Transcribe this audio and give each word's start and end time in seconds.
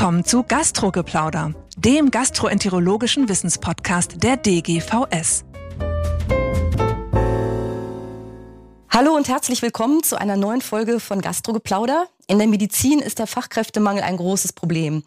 willkommen 0.00 0.24
zu 0.24 0.44
Gastrogeplauder, 0.44 1.52
dem 1.76 2.10
gastroenterologischen 2.10 3.28
Wissenspodcast 3.28 4.22
der 4.22 4.38
DGVS. 4.38 5.44
Hallo 8.88 9.14
und 9.14 9.28
herzlich 9.28 9.60
willkommen 9.60 10.02
zu 10.02 10.18
einer 10.18 10.38
neuen 10.38 10.62
Folge 10.62 11.00
von 11.00 11.20
Gastrogeplauder. 11.20 12.06
In 12.28 12.38
der 12.38 12.48
Medizin 12.48 13.00
ist 13.00 13.18
der 13.18 13.26
Fachkräftemangel 13.26 14.02
ein 14.02 14.16
großes 14.16 14.54
Problem. 14.54 15.02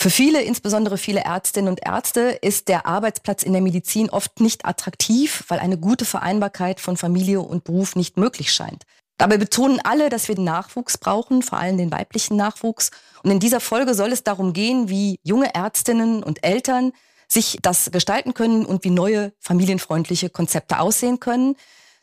Für 0.00 0.08
viele, 0.08 0.40
insbesondere 0.42 0.98
viele 0.98 1.24
Ärztinnen 1.24 1.68
und 1.68 1.84
Ärzte, 1.84 2.38
ist 2.40 2.68
der 2.68 2.86
Arbeitsplatz 2.86 3.42
in 3.42 3.54
der 3.54 3.62
Medizin 3.62 4.08
oft 4.08 4.38
nicht 4.38 4.64
attraktiv, 4.64 5.42
weil 5.48 5.58
eine 5.58 5.78
gute 5.78 6.04
Vereinbarkeit 6.04 6.78
von 6.78 6.96
Familie 6.96 7.40
und 7.40 7.64
Beruf 7.64 7.96
nicht 7.96 8.16
möglich 8.16 8.52
scheint. 8.52 8.84
Dabei 9.18 9.36
betonen 9.36 9.80
alle, 9.82 10.08
dass 10.08 10.28
wir 10.28 10.36
den 10.36 10.44
Nachwuchs 10.44 10.96
brauchen, 10.96 11.42
vor 11.42 11.58
allem 11.58 11.76
den 11.76 11.90
weiblichen 11.90 12.36
Nachwuchs. 12.36 12.92
Und 13.24 13.32
in 13.32 13.40
dieser 13.40 13.60
Folge 13.60 13.94
soll 13.94 14.12
es 14.12 14.22
darum 14.22 14.52
gehen, 14.52 14.88
wie 14.88 15.18
junge 15.24 15.54
Ärztinnen 15.54 16.22
und 16.22 16.44
Eltern 16.44 16.92
sich 17.26 17.58
das 17.60 17.90
gestalten 17.90 18.32
können 18.32 18.64
und 18.64 18.84
wie 18.84 18.90
neue 18.90 19.32
familienfreundliche 19.40 20.30
Konzepte 20.30 20.78
aussehen 20.78 21.20
können. 21.20 21.56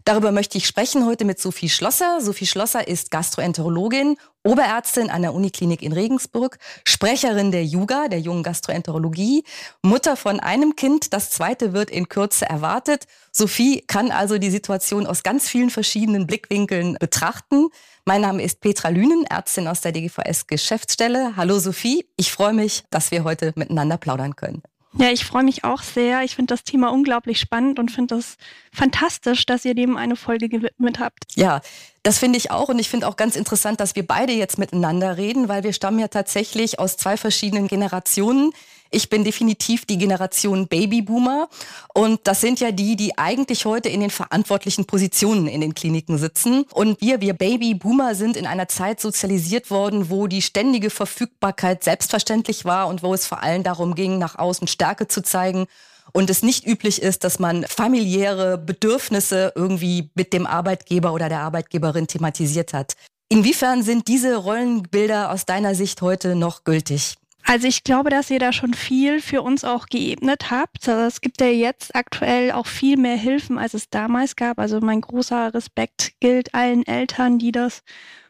Darüber 0.06 0.32
möchte 0.32 0.60
ich 0.60 0.68
sprechen 0.68 1.08
heute 1.08 1.26
mit 1.26 1.40
Sophie 1.40 1.68
Schlosser. 1.68 2.22
Sophie 2.22 2.46
Schlosser 2.46 2.88
ist 2.88 3.10
Gastroenterologin, 3.10 4.18
Oberärztin 4.44 5.10
an 5.10 5.24
der 5.24 5.34
Uniklinik 5.34 5.82
in 5.82 5.94
Regensburg, 5.94 6.60
Sprecherin 6.88 7.52
der 7.52 7.66
Juga, 7.66 8.08
der 8.08 8.20
jungen 8.20 8.44
Gastroenterologie, 8.44 9.44
Mutter 9.82 10.16
von 10.16 10.40
einem 10.40 10.76
Kind, 10.76 11.12
das 11.12 11.32
zweite 11.32 11.74
wird 11.74 11.90
in 11.90 12.08
Kürze 12.08 12.46
erwartet. 12.46 13.06
Sophie 13.32 13.82
kann 13.88 14.12
also 14.12 14.38
die 14.38 14.52
Situation 14.52 15.08
aus 15.08 15.24
ganz 15.24 15.50
vielen 15.50 15.72
verschiedenen 15.72 16.28
Blickwinkeln 16.28 16.98
betrachten. 17.00 17.70
Mein 18.06 18.22
Name 18.22 18.44
ist 18.44 18.62
Petra 18.62 18.90
Lünen, 18.90 19.26
Ärztin 19.26 19.68
aus 19.68 19.82
der 19.82 19.92
DGVS 19.92 20.46
Geschäftsstelle. 20.46 21.36
Hallo 21.36 21.58
Sophie, 21.58 22.08
ich 22.16 22.32
freue 22.32 22.54
mich, 22.54 22.84
dass 22.92 23.10
wir 23.10 23.24
heute 23.24 23.54
miteinander 23.56 23.98
plaudern 23.98 24.36
können. 24.36 24.62
Ja, 24.98 25.12
ich 25.12 25.26
freue 25.26 25.44
mich 25.44 25.64
auch 25.64 25.82
sehr. 25.82 26.24
Ich 26.24 26.36
finde 26.36 26.54
das 26.54 26.64
Thema 26.64 26.90
unglaublich 26.90 27.40
spannend 27.40 27.80
und 27.80 27.92
finde 27.92 28.16
das 28.16 28.38
fantastisch, 28.72 29.46
dass 29.46 29.66
ihr 29.66 29.76
dem 29.76 29.98
eine 29.98 30.16
Folge 30.16 30.48
gewidmet 30.48 31.00
habt. 31.00 31.26
Ja, 31.36 31.62
das 32.04 32.20
finde 32.20 32.38
ich 32.38 32.52
auch 32.52 32.70
und 32.70 32.80
ich 32.80 32.90
finde 32.90 33.08
auch 33.08 33.18
ganz 33.18 33.36
interessant, 33.36 33.80
dass 33.80 33.96
wir 33.96 34.06
beide 34.06 34.32
jetzt 34.32 34.58
miteinander 34.58 35.18
reden, 35.18 35.50
weil 35.50 35.64
wir 35.64 35.74
stammen 35.74 36.00
ja 36.00 36.08
tatsächlich 36.08 36.80
aus 36.80 36.96
zwei 36.98 37.18
verschiedenen 37.18 37.68
Generationen. 37.68 38.52
Ich 38.96 39.10
bin 39.10 39.26
definitiv 39.26 39.84
die 39.84 39.98
Generation 39.98 40.70
Babyboomer 40.70 41.50
und 41.94 42.22
das 42.24 42.40
sind 42.40 42.62
ja 42.62 42.72
die, 42.72 42.96
die 42.96 43.18
eigentlich 43.18 43.66
heute 43.66 43.90
in 43.90 44.00
den 44.00 44.10
verantwortlichen 44.10 44.86
Positionen 44.86 45.48
in 45.48 45.60
den 45.60 45.76
Kliniken 45.76 46.18
sitzen. 46.18 46.64
Und 46.72 47.02
wir, 47.02 47.20
wir 47.20 47.34
Babyboomer 47.34 48.16
sind 48.16 48.38
in 48.38 48.48
einer 48.48 48.70
Zeit 48.70 49.02
sozialisiert 49.02 49.70
worden, 49.70 50.10
wo 50.10 50.28
die 50.28 50.42
ständige 50.42 50.90
Verfügbarkeit 50.90 51.84
selbstverständlich 51.84 52.64
war 52.64 52.88
und 52.88 53.04
wo 53.04 53.14
es 53.14 53.26
vor 53.26 53.44
allem 53.44 53.64
darum 53.64 53.96
ging, 53.96 54.18
nach 54.18 54.40
außen 54.40 54.70
Stärke 54.70 55.10
zu 55.10 55.22
zeigen 55.22 55.66
und 56.14 56.30
es 56.30 56.42
nicht 56.42 56.66
üblich 56.66 57.02
ist, 57.02 57.26
dass 57.26 57.38
man 57.38 57.66
familiäre 57.66 58.58
Bedürfnisse 58.58 59.52
irgendwie 59.56 60.10
mit 60.16 60.32
dem 60.32 60.48
Arbeitgeber 60.48 61.12
oder 61.12 61.28
der 61.28 61.42
Arbeitgeberin 61.42 62.08
thematisiert 62.08 62.72
hat. 62.72 62.96
Inwiefern 63.28 63.84
sind 63.84 64.08
diese 64.08 64.38
Rollenbilder 64.38 65.32
aus 65.32 65.46
deiner 65.46 65.76
Sicht 65.76 66.02
heute 66.02 66.36
noch 66.36 66.64
gültig? 66.64 67.18
Also 67.48 67.68
ich 67.68 67.84
glaube, 67.84 68.10
dass 68.10 68.32
ihr 68.32 68.40
da 68.40 68.52
schon 68.52 68.74
viel 68.74 69.22
für 69.22 69.44
uns 69.44 69.64
auch 69.64 69.86
geebnet 69.86 70.50
habt. 70.50 70.90
Also 70.90 71.04
es 71.04 71.22
gibt 71.22 71.40
ja 71.40 71.48
jetzt 71.48 71.96
aktuell 71.96 72.52
auch 72.52 72.66
viel 72.66 72.98
mehr 72.98 73.18
Hilfen, 73.18 73.60
als 73.60 73.76
es 73.76 73.92
damals 73.92 74.36
gab. 74.36 74.58
Also 74.58 74.80
mein 74.82 75.02
großer 75.02 75.54
Respekt 75.54 76.14
gilt 76.20 76.56
allen 76.56 76.86
Eltern, 76.88 77.38
die 77.38 77.52
das 77.52 77.84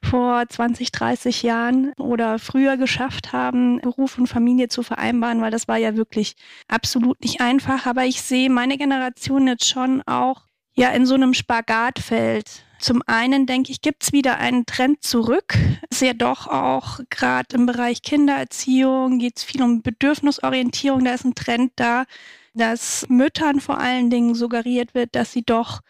vor 0.04 0.44
20, 0.48 0.92
30 0.92 1.44
Jahren 1.44 1.94
oder 1.98 2.40
früher 2.40 2.76
geschafft 2.76 3.32
haben, 3.32 3.80
Beruf 3.80 4.18
und 4.18 4.28
Familie 4.28 4.68
zu 4.68 4.84
vereinbaren, 4.84 5.40
weil 5.42 5.52
das 5.52 5.70
war 5.70 5.78
ja 5.78 5.96
wirklich 5.96 6.36
absolut 6.68 7.22
nicht 7.22 7.40
einfach. 7.40 7.86
Aber 7.86 8.04
ich 8.04 8.22
sehe 8.22 8.50
meine 8.50 8.78
Generation 8.78 9.48
jetzt 9.48 9.66
schon 9.66 10.02
auch 10.06 10.42
ja 10.76 10.90
in 10.90 11.06
so 11.06 11.16
einem 11.16 11.34
Spagatfeld 11.34 12.66
zum 12.80 13.02
einen 13.06 13.46
denke 13.46 13.72
ich, 13.72 13.82
gibt 13.82 14.04
es 14.04 14.14
wieder 14.14 14.38
einen 14.38 14.66
Trend 14.66 15.04
zurück. 15.04 15.58
Es 15.90 16.02
ist 16.02 16.08
ja 16.08 16.14
doch 16.14 16.48
auch 16.48 17.00
gerade 17.10 17.56
im 17.56 17.66
Bereich 17.66 18.02
Kindererziehung 18.02 19.20
geht 19.20 19.38
es 19.38 19.44
viel 19.44 19.64
um 19.64 19.82
Bedürfnisorientierung. 19.82 21.06
Da 21.06 21.14
ist 21.14 21.26
ein 21.26 21.36
Trend 21.36 21.72
da, 21.76 22.06
dass 22.56 23.06
Müttern 23.10 23.60
vor 23.60 23.80
allen 23.80 24.10
Dingen 24.10 24.34
suggeriert 24.34 24.94
wird, 24.96 25.16
dass 25.16 25.32
sie 25.32 25.44
doch 25.44 25.82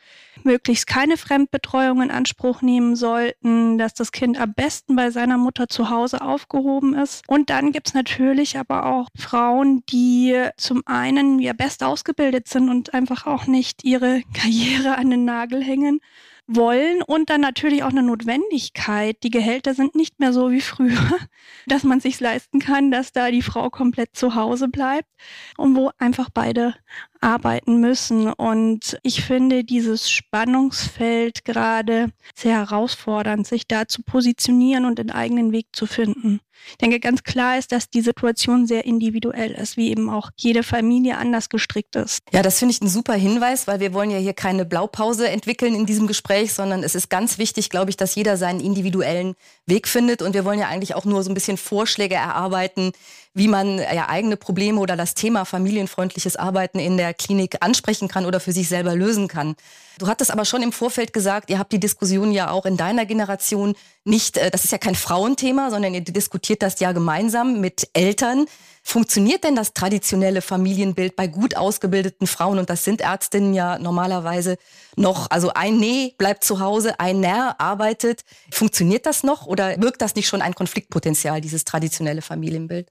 möglichst 0.43 0.87
keine 0.87 1.17
Fremdbetreuung 1.17 2.01
in 2.01 2.11
Anspruch 2.11 2.61
nehmen 2.61 2.95
sollten, 2.95 3.77
dass 3.77 3.93
das 3.93 4.11
Kind 4.11 4.39
am 4.39 4.53
besten 4.53 4.95
bei 4.95 5.11
seiner 5.11 5.37
Mutter 5.37 5.67
zu 5.67 5.89
Hause 5.89 6.21
aufgehoben 6.21 6.93
ist. 6.93 7.23
Und 7.27 7.49
dann 7.49 7.71
gibt 7.71 7.87
es 7.87 7.93
natürlich 7.93 8.57
aber 8.57 8.85
auch 8.85 9.09
Frauen, 9.15 9.83
die 9.89 10.35
zum 10.57 10.83
einen 10.85 11.39
ja 11.39 11.53
best 11.53 11.83
ausgebildet 11.83 12.47
sind 12.47 12.69
und 12.69 12.93
einfach 12.93 13.25
auch 13.25 13.47
nicht 13.47 13.83
ihre 13.83 14.21
Karriere 14.33 14.97
an 14.97 15.09
den 15.09 15.25
Nagel 15.25 15.63
hängen 15.63 16.01
wollen 16.47 17.01
und 17.01 17.29
dann 17.29 17.41
natürlich 17.41 17.83
auch 17.83 17.89
eine 17.89 18.03
Notwendigkeit. 18.03 19.17
Die 19.23 19.29
Gehälter 19.29 19.73
sind 19.73 19.95
nicht 19.95 20.19
mehr 20.19 20.33
so 20.33 20.51
wie 20.51 20.61
früher, 20.61 20.97
dass 21.67 21.83
man 21.83 21.99
sich 21.99 22.19
leisten 22.19 22.59
kann, 22.59 22.91
dass 22.91 23.11
da 23.11 23.31
die 23.31 23.41
Frau 23.41 23.69
komplett 23.69 24.15
zu 24.15 24.35
Hause 24.35 24.67
bleibt 24.67 25.09
und 25.57 25.75
wo 25.75 25.91
einfach 25.97 26.29
beide 26.33 26.75
arbeiten 27.21 27.79
müssen. 27.79 28.31
Und 28.31 28.97
ich 29.03 29.23
finde 29.23 29.63
dieses 29.63 30.09
Spannungsfeld 30.11 31.45
gerade 31.45 32.11
sehr 32.35 32.57
herausfordernd, 32.57 33.47
sich 33.47 33.67
da 33.67 33.87
zu 33.87 34.03
positionieren 34.03 34.85
und 34.85 34.99
den 34.99 35.11
eigenen 35.11 35.51
Weg 35.51 35.67
zu 35.73 35.87
finden. 35.87 36.39
Ich 36.71 36.77
denke, 36.77 36.99
ganz 36.99 37.23
klar 37.23 37.57
ist, 37.57 37.71
dass 37.71 37.89
die 37.89 38.01
Situation 38.01 38.67
sehr 38.67 38.85
individuell 38.85 39.51
ist, 39.51 39.77
wie 39.77 39.89
eben 39.89 40.09
auch 40.09 40.31
jede 40.35 40.63
Familie 40.63 41.17
anders 41.17 41.49
gestrickt 41.49 41.95
ist. 41.95 42.23
Ja, 42.31 42.41
das 42.41 42.59
finde 42.59 42.73
ich 42.73 42.81
ein 42.81 42.87
super 42.87 43.13
Hinweis, 43.13 43.67
weil 43.67 43.79
wir 43.79 43.93
wollen 43.93 44.09
ja 44.09 44.17
hier 44.17 44.33
keine 44.33 44.65
Blaupause 44.65 45.29
entwickeln 45.29 45.75
in 45.75 45.85
diesem 45.85 46.07
Gespräch, 46.07 46.53
sondern 46.53 46.83
es 46.83 46.95
ist 46.95 47.09
ganz 47.09 47.37
wichtig, 47.37 47.69
glaube 47.69 47.89
ich, 47.89 47.97
dass 47.97 48.15
jeder 48.15 48.37
seinen 48.37 48.59
individuellen 48.59 49.35
Weg 49.65 49.87
findet. 49.87 50.21
Und 50.21 50.33
wir 50.33 50.45
wollen 50.45 50.59
ja 50.59 50.67
eigentlich 50.67 50.95
auch 50.95 51.05
nur 51.05 51.23
so 51.23 51.31
ein 51.31 51.35
bisschen 51.35 51.57
Vorschläge 51.57 52.15
erarbeiten, 52.15 52.91
wie 53.35 53.49
man 53.49 53.77
ja 53.77 54.07
eigene 54.07 54.37
Probleme 54.37 54.79
oder 54.79 54.95
das 54.95 55.13
Thema 55.13 55.43
familienfreundliches 55.43 56.37
Arbeiten 56.37 56.79
in 56.79 56.95
der 56.97 57.13
Klinik 57.13 57.57
ansprechen 57.59 58.07
kann 58.07 58.25
oder 58.25 58.39
für 58.39 58.53
sich 58.53 58.69
selber 58.69 58.95
lösen 58.95 59.27
kann. 59.27 59.55
Du 59.99 60.07
hattest 60.07 60.31
aber 60.31 60.45
schon 60.45 60.63
im 60.63 60.71
Vorfeld 60.71 61.11
gesagt, 61.11 61.49
ihr 61.49 61.59
habt 61.59 61.73
die 61.73 61.79
Diskussion 61.79 62.31
ja 62.31 62.49
auch 62.49 62.65
in 62.65 62.77
deiner 62.77 63.05
Generation 63.05 63.75
nicht, 64.05 64.37
äh, 64.37 64.49
das 64.51 64.63
ist 64.63 64.71
ja 64.71 64.77
kein 64.77 64.95
Frauenthema, 64.95 65.69
sondern 65.69 65.93
ihr 65.93 66.01
diskutiert 66.01 66.61
das 66.61 66.79
ja 66.79 66.93
gemeinsam 66.93 67.59
mit 67.59 67.89
Eltern. 67.93 68.45
Funktioniert 68.83 69.43
denn 69.43 69.55
das 69.55 69.73
traditionelle 69.73 70.41
Familienbild 70.41 71.15
bei 71.15 71.27
gut 71.27 71.57
ausgebildeten 71.57 72.27
Frauen, 72.27 72.59
und 72.59 72.69
das 72.69 72.83
sind 72.83 73.01
Ärztinnen 73.01 73.53
ja 73.53 73.79
normalerweise 73.79 74.57
noch, 74.95 75.29
also 75.29 75.51
ein 75.53 75.77
Nee 75.77 76.13
bleibt 76.17 76.43
zu 76.43 76.59
Hause, 76.59 76.99
ein 76.99 77.19
Ner 77.19 77.55
arbeitet. 77.57 78.23
Funktioniert 78.51 79.05
das 79.05 79.23
noch 79.23 79.45
oder 79.45 79.81
wirkt 79.81 80.01
das 80.01 80.15
nicht 80.15 80.27
schon 80.27 80.41
ein 80.41 80.55
Konfliktpotenzial, 80.55 81.41
dieses 81.41 81.65
traditionelle 81.65 82.21
Familienbild? 82.21 82.89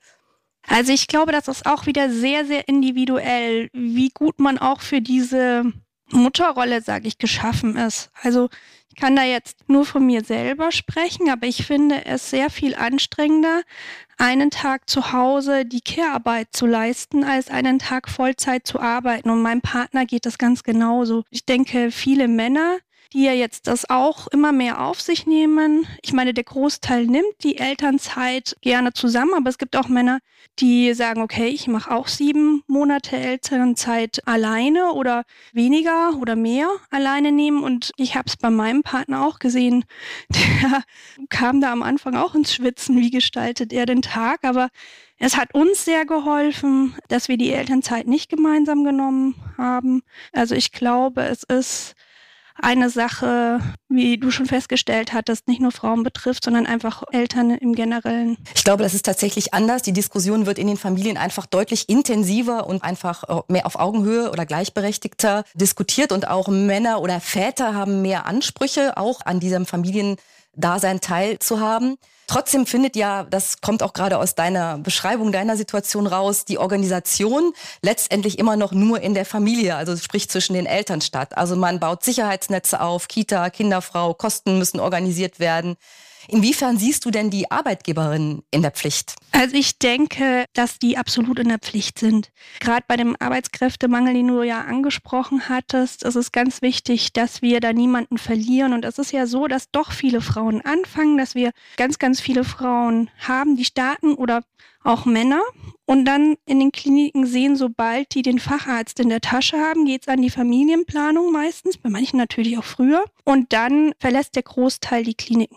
Also 0.66 0.92
ich 0.92 1.06
glaube, 1.06 1.32
das 1.32 1.48
ist 1.48 1.66
auch 1.66 1.86
wieder 1.86 2.10
sehr, 2.10 2.44
sehr 2.44 2.68
individuell, 2.68 3.68
wie 3.72 4.10
gut 4.10 4.40
man 4.40 4.58
auch 4.58 4.80
für 4.80 5.00
diese 5.00 5.72
Mutterrolle, 6.10 6.80
sage 6.80 7.08
ich, 7.08 7.18
geschaffen 7.18 7.76
ist. 7.76 8.10
Also 8.22 8.48
ich 8.88 9.00
kann 9.00 9.16
da 9.16 9.24
jetzt 9.24 9.68
nur 9.68 9.84
von 9.84 10.06
mir 10.06 10.24
selber 10.24 10.70
sprechen, 10.70 11.28
aber 11.28 11.46
ich 11.46 11.66
finde 11.66 12.06
es 12.06 12.30
sehr 12.30 12.48
viel 12.48 12.74
anstrengender, 12.74 13.62
einen 14.18 14.50
Tag 14.50 14.88
zu 14.88 15.12
Hause 15.12 15.64
die 15.64 15.80
Care-Arbeit 15.80 16.48
zu 16.52 16.66
leisten, 16.66 17.24
als 17.24 17.48
einen 17.48 17.80
Tag 17.80 18.08
Vollzeit 18.08 18.66
zu 18.66 18.78
arbeiten. 18.78 19.30
Und 19.30 19.42
meinem 19.42 19.62
Partner 19.62 20.06
geht 20.06 20.26
das 20.26 20.38
ganz 20.38 20.62
genauso. 20.62 21.24
Ich 21.30 21.44
denke, 21.44 21.90
viele 21.90 22.28
Männer 22.28 22.78
die 23.14 23.24
ja 23.24 23.32
jetzt 23.32 23.68
das 23.68 23.88
auch 23.88 24.26
immer 24.26 24.52
mehr 24.52 24.84
auf 24.84 25.00
sich 25.00 25.26
nehmen. 25.26 25.86
Ich 26.02 26.12
meine, 26.12 26.34
der 26.34 26.44
Großteil 26.44 27.06
nimmt 27.06 27.42
die 27.44 27.58
Elternzeit 27.58 28.56
gerne 28.60 28.92
zusammen, 28.92 29.34
aber 29.34 29.48
es 29.48 29.58
gibt 29.58 29.76
auch 29.76 29.88
Männer, 29.88 30.18
die 30.58 30.92
sagen, 30.94 31.22
okay, 31.22 31.46
ich 31.46 31.68
mache 31.68 31.92
auch 31.92 32.08
sieben 32.08 32.62
Monate 32.66 33.16
Elternzeit 33.16 34.20
alleine 34.26 34.92
oder 34.92 35.24
weniger 35.52 36.16
oder 36.20 36.34
mehr 36.34 36.68
alleine 36.90 37.30
nehmen. 37.30 37.62
Und 37.62 37.92
ich 37.96 38.16
habe 38.16 38.26
es 38.26 38.36
bei 38.36 38.50
meinem 38.50 38.82
Partner 38.82 39.24
auch 39.24 39.38
gesehen. 39.38 39.84
Der 40.28 40.82
kam 41.28 41.60
da 41.60 41.72
am 41.72 41.82
Anfang 41.82 42.16
auch 42.16 42.34
ins 42.34 42.52
Schwitzen, 42.52 43.00
wie 43.00 43.10
gestaltet 43.10 43.72
er 43.72 43.86
den 43.86 44.02
Tag, 44.02 44.40
aber 44.42 44.70
es 45.18 45.36
hat 45.36 45.54
uns 45.54 45.84
sehr 45.84 46.04
geholfen, 46.04 46.96
dass 47.08 47.28
wir 47.28 47.36
die 47.36 47.52
Elternzeit 47.52 48.08
nicht 48.08 48.28
gemeinsam 48.28 48.82
genommen 48.82 49.36
haben. 49.56 50.02
Also 50.32 50.56
ich 50.56 50.72
glaube, 50.72 51.22
es 51.22 51.44
ist 51.44 51.94
eine 52.54 52.88
Sache, 52.88 53.60
wie 53.88 54.18
du 54.18 54.30
schon 54.30 54.46
festgestellt 54.46 55.12
hattest, 55.12 55.48
nicht 55.48 55.60
nur 55.60 55.72
Frauen 55.72 56.02
betrifft, 56.02 56.44
sondern 56.44 56.66
einfach 56.66 57.02
Eltern 57.10 57.50
im 57.50 57.74
Generellen. 57.74 58.36
Ich 58.54 58.64
glaube, 58.64 58.82
das 58.82 58.94
ist 58.94 59.04
tatsächlich 59.04 59.52
anders. 59.54 59.82
Die 59.82 59.92
Diskussion 59.92 60.46
wird 60.46 60.58
in 60.58 60.66
den 60.66 60.76
Familien 60.76 61.16
einfach 61.16 61.46
deutlich 61.46 61.88
intensiver 61.88 62.66
und 62.66 62.82
einfach 62.84 63.24
äh, 63.24 63.42
mehr 63.52 63.66
auf 63.66 63.78
Augenhöhe 63.78 64.30
oder 64.30 64.46
gleichberechtigter 64.46 65.44
diskutiert 65.54 66.12
und 66.12 66.28
auch 66.28 66.48
Männer 66.48 67.00
oder 67.00 67.20
Väter 67.20 67.74
haben 67.74 68.02
mehr 68.02 68.26
Ansprüche, 68.26 68.96
auch 68.96 69.20
an 69.24 69.40
diesem 69.40 69.66
Familiendasein 69.66 71.00
teilzuhaben. 71.00 71.96
Trotzdem 72.26 72.66
findet 72.66 72.96
ja, 72.96 73.24
das 73.24 73.60
kommt 73.60 73.82
auch 73.82 73.92
gerade 73.92 74.18
aus 74.18 74.34
deiner 74.34 74.78
Beschreibung 74.78 75.32
deiner 75.32 75.56
Situation 75.56 76.06
raus, 76.06 76.44
die 76.44 76.58
Organisation 76.58 77.52
letztendlich 77.82 78.38
immer 78.38 78.56
noch 78.56 78.72
nur 78.72 79.00
in 79.00 79.14
der 79.14 79.24
Familie, 79.24 79.76
also 79.76 79.96
sprich 79.96 80.28
zwischen 80.30 80.54
den 80.54 80.66
Eltern 80.66 81.00
statt. 81.00 81.36
Also 81.36 81.56
man 81.56 81.80
baut 81.80 82.02
Sicherheitsnetze 82.02 82.80
auf, 82.80 83.08
Kita, 83.08 83.50
Kinderfrau, 83.50 84.14
Kosten 84.14 84.58
müssen 84.58 84.80
organisiert 84.80 85.38
werden. 85.38 85.76
Inwiefern 86.28 86.78
siehst 86.78 87.04
du 87.04 87.10
denn 87.10 87.30
die 87.30 87.50
Arbeitgeberin 87.50 88.42
in 88.50 88.62
der 88.62 88.70
Pflicht? 88.70 89.16
Also 89.32 89.56
ich 89.56 89.78
denke, 89.78 90.44
dass 90.52 90.78
die 90.78 90.96
absolut 90.96 91.38
in 91.38 91.48
der 91.48 91.58
Pflicht 91.58 91.98
sind. 91.98 92.30
Gerade 92.60 92.84
bei 92.86 92.96
dem 92.96 93.16
Arbeitskräftemangel, 93.18 94.14
den 94.14 94.28
du 94.28 94.42
ja 94.42 94.62
angesprochen 94.62 95.48
hattest, 95.48 96.02
ist 96.04 96.16
es 96.16 96.32
ganz 96.32 96.62
wichtig, 96.62 97.12
dass 97.12 97.42
wir 97.42 97.60
da 97.60 97.72
niemanden 97.72 98.18
verlieren. 98.18 98.72
Und 98.72 98.84
es 98.84 98.98
ist 98.98 99.12
ja 99.12 99.26
so, 99.26 99.46
dass 99.46 99.70
doch 99.70 99.92
viele 99.92 100.20
Frauen 100.20 100.60
anfangen, 100.60 101.18
dass 101.18 101.34
wir 101.34 101.50
ganz, 101.76 101.98
ganz 101.98 102.20
viele 102.20 102.44
Frauen 102.44 103.10
haben, 103.18 103.56
die 103.56 103.64
starten 103.64 104.14
oder 104.14 104.42
auch 104.84 105.04
Männer 105.06 105.42
und 105.86 106.04
dann 106.04 106.36
in 106.46 106.60
den 106.60 106.72
Kliniken 106.72 107.26
sehen, 107.26 107.56
sobald 107.56 108.14
die 108.14 108.22
den 108.22 108.38
Facharzt 108.38 109.00
in 109.00 109.08
der 109.08 109.20
Tasche 109.20 109.58
haben, 109.58 109.84
geht 109.84 110.02
es 110.02 110.08
an 110.08 110.22
die 110.22 110.30
Familienplanung 110.30 111.32
meistens, 111.32 111.76
bei 111.76 111.90
manchen 111.90 112.16
natürlich 112.16 112.56
auch 112.56 112.64
früher. 112.64 113.04
Und 113.24 113.52
dann 113.52 113.92
verlässt 113.98 114.36
der 114.36 114.42
Großteil 114.42 115.02
die 115.04 115.14
Kliniken. 115.14 115.56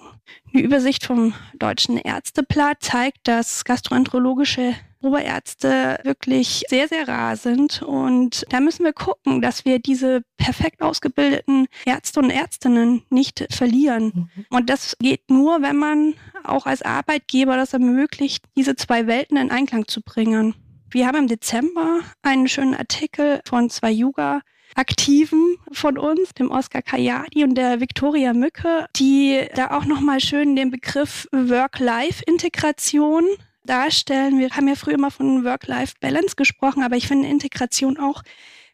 Die 0.53 0.61
Übersicht 0.61 1.05
vom 1.05 1.33
Deutschen 1.57 1.97
Ärzteblatt 1.97 2.77
zeigt, 2.81 3.27
dass 3.27 3.63
gastroenterologische 3.63 4.75
Oberärzte 5.01 5.99
wirklich 6.03 6.63
sehr, 6.69 6.87
sehr 6.87 7.07
rar 7.07 7.37
sind. 7.37 7.81
Und 7.81 8.45
da 8.49 8.59
müssen 8.59 8.83
wir 8.83 8.93
gucken, 8.93 9.41
dass 9.41 9.63
wir 9.63 9.79
diese 9.79 10.23
perfekt 10.37 10.81
ausgebildeten 10.81 11.67
Ärzte 11.85 12.19
und 12.19 12.29
Ärztinnen 12.29 13.03
nicht 13.09 13.45
verlieren. 13.51 14.29
Mhm. 14.35 14.45
Und 14.49 14.69
das 14.69 14.97
geht 14.99 15.29
nur, 15.29 15.61
wenn 15.61 15.77
man 15.77 16.15
auch 16.43 16.65
als 16.65 16.81
Arbeitgeber 16.81 17.55
das 17.57 17.73
ermöglicht, 17.73 18.45
diese 18.55 18.75
zwei 18.75 19.07
Welten 19.07 19.37
in 19.37 19.51
Einklang 19.51 19.87
zu 19.87 20.01
bringen. 20.01 20.55
Wir 20.89 21.07
haben 21.07 21.17
im 21.17 21.27
Dezember 21.27 21.99
einen 22.21 22.47
schönen 22.47 22.75
Artikel 22.75 23.41
von 23.45 23.69
zwei 23.69 23.91
Yoga 23.91 24.41
Aktiven 24.75 25.57
von 25.71 25.97
uns, 25.97 26.33
dem 26.33 26.51
Oskar 26.51 26.81
Kayadi 26.81 27.43
und 27.43 27.55
der 27.55 27.79
Viktoria 27.79 28.33
Mücke, 28.33 28.85
die 28.95 29.47
da 29.55 29.71
auch 29.71 29.85
nochmal 29.85 30.19
schön 30.19 30.55
den 30.55 30.71
Begriff 30.71 31.27
Work-Life-Integration 31.31 33.25
darstellen. 33.63 34.39
Wir 34.39 34.49
haben 34.51 34.67
ja 34.67 34.75
früher 34.75 34.95
immer 34.95 35.11
von 35.11 35.43
Work-Life-Balance 35.43 36.35
gesprochen, 36.35 36.83
aber 36.83 36.95
ich 36.95 37.07
finde 37.07 37.27
Integration 37.27 37.97
auch 37.97 38.21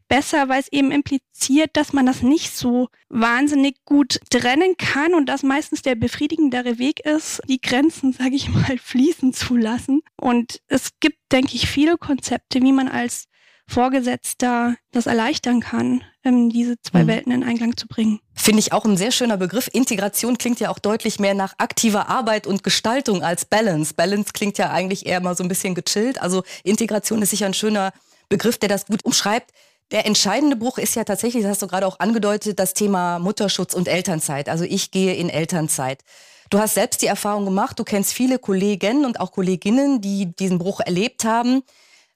besser, 0.08 0.50
weil 0.50 0.60
es 0.60 0.72
eben 0.72 0.92
impliziert, 0.92 1.72
dass 1.74 1.94
man 1.94 2.06
das 2.06 2.22
nicht 2.22 2.56
so 2.56 2.90
wahnsinnig 3.10 3.78
gut 3.86 4.20
trennen 4.30 4.76
kann 4.78 5.14
und 5.14 5.28
das 5.28 5.44
meistens 5.44 5.82
der 5.82 5.96
befriedigendere 5.96 6.80
Weg 6.80 7.00
ist, 7.06 7.42
die 7.48 7.62
Grenzen, 7.62 8.14
sage 8.18 8.36
ich 8.36 8.50
mal, 8.50 8.78
fließen 8.78 9.34
zu 9.34 9.56
lassen. 9.56 10.02
Und 10.20 10.62
es 10.68 10.92
gibt, 11.00 11.18
denke 11.32 11.56
ich, 11.56 11.68
viele 11.68 11.98
Konzepte, 11.98 12.62
wie 12.62 12.72
man 12.72 12.88
als 12.88 13.26
Vorgesetzter 13.68 14.76
das 14.92 15.06
erleichtern 15.06 15.62
kann, 15.62 16.04
ähm, 16.24 16.50
diese 16.50 16.80
zwei 16.82 17.04
mhm. 17.04 17.08
Welten 17.08 17.32
in 17.32 17.44
Einklang 17.44 17.78
zu 17.78 17.88
bringen. 17.88 18.20
Finde 18.34 18.60
ich 18.60 18.74
auch 18.74 18.86
ein 18.86 18.98
sehr 18.98 19.12
schöner 19.12 19.38
Begriff. 19.38 19.70
Integration 19.72 20.38
klingt 20.38 20.60
ja 20.60 20.70
auch 20.70 20.80
deutlich 20.80 21.20
mehr 21.20 21.34
nach 21.34 21.54
aktiver 21.58 22.10
Arbeit 22.10 22.46
und 22.46 22.64
Gestaltung 22.64 23.24
als 23.24 23.46
Balance. 23.46 23.94
Balance 23.94 24.32
klingt 24.34 24.58
ja 24.58 24.70
eigentlich 24.72 25.06
eher 25.06 25.22
mal 25.22 25.36
so 25.36 25.44
ein 25.44 25.48
bisschen 25.48 25.76
gechillt. 25.76 26.22
Also 26.22 26.44
Integration 26.64 27.22
ist 27.22 27.30
sicher 27.30 27.46
ein 27.46 27.54
schöner 27.54 27.94
Begriff, 28.30 28.58
der 28.58 28.70
das 28.70 28.86
gut 28.86 29.06
umschreibt. 29.06 29.52
Der 29.92 30.06
entscheidende 30.06 30.56
Bruch 30.56 30.78
ist 30.78 30.96
ja 30.96 31.04
tatsächlich, 31.04 31.44
das 31.44 31.52
hast 31.52 31.62
du 31.62 31.68
gerade 31.68 31.86
auch 31.86 32.00
angedeutet, 32.00 32.60
das 32.60 32.74
Thema 32.74 33.20
Mutterschutz 33.20 33.74
und 33.74 33.88
Elternzeit. 33.88 34.50
Also 34.50 34.64
ich 34.64 34.92
gehe 34.92 35.14
in 35.14 35.30
Elternzeit. 35.30 36.04
Du 36.50 36.60
hast 36.60 36.76
selbst 36.76 37.02
die 37.02 37.08
Erfahrung 37.08 37.46
gemacht, 37.46 37.80
du 37.80 37.84
kennst 37.84 38.14
viele 38.14 38.40
Kollegen 38.40 39.06
und 39.06 39.20
auch 39.20 39.32
Kolleginnen, 39.32 40.02
die 40.02 40.36
diesen 40.36 40.60
Bruch 40.60 40.80
erlebt 40.80 41.26
haben. 41.26 41.64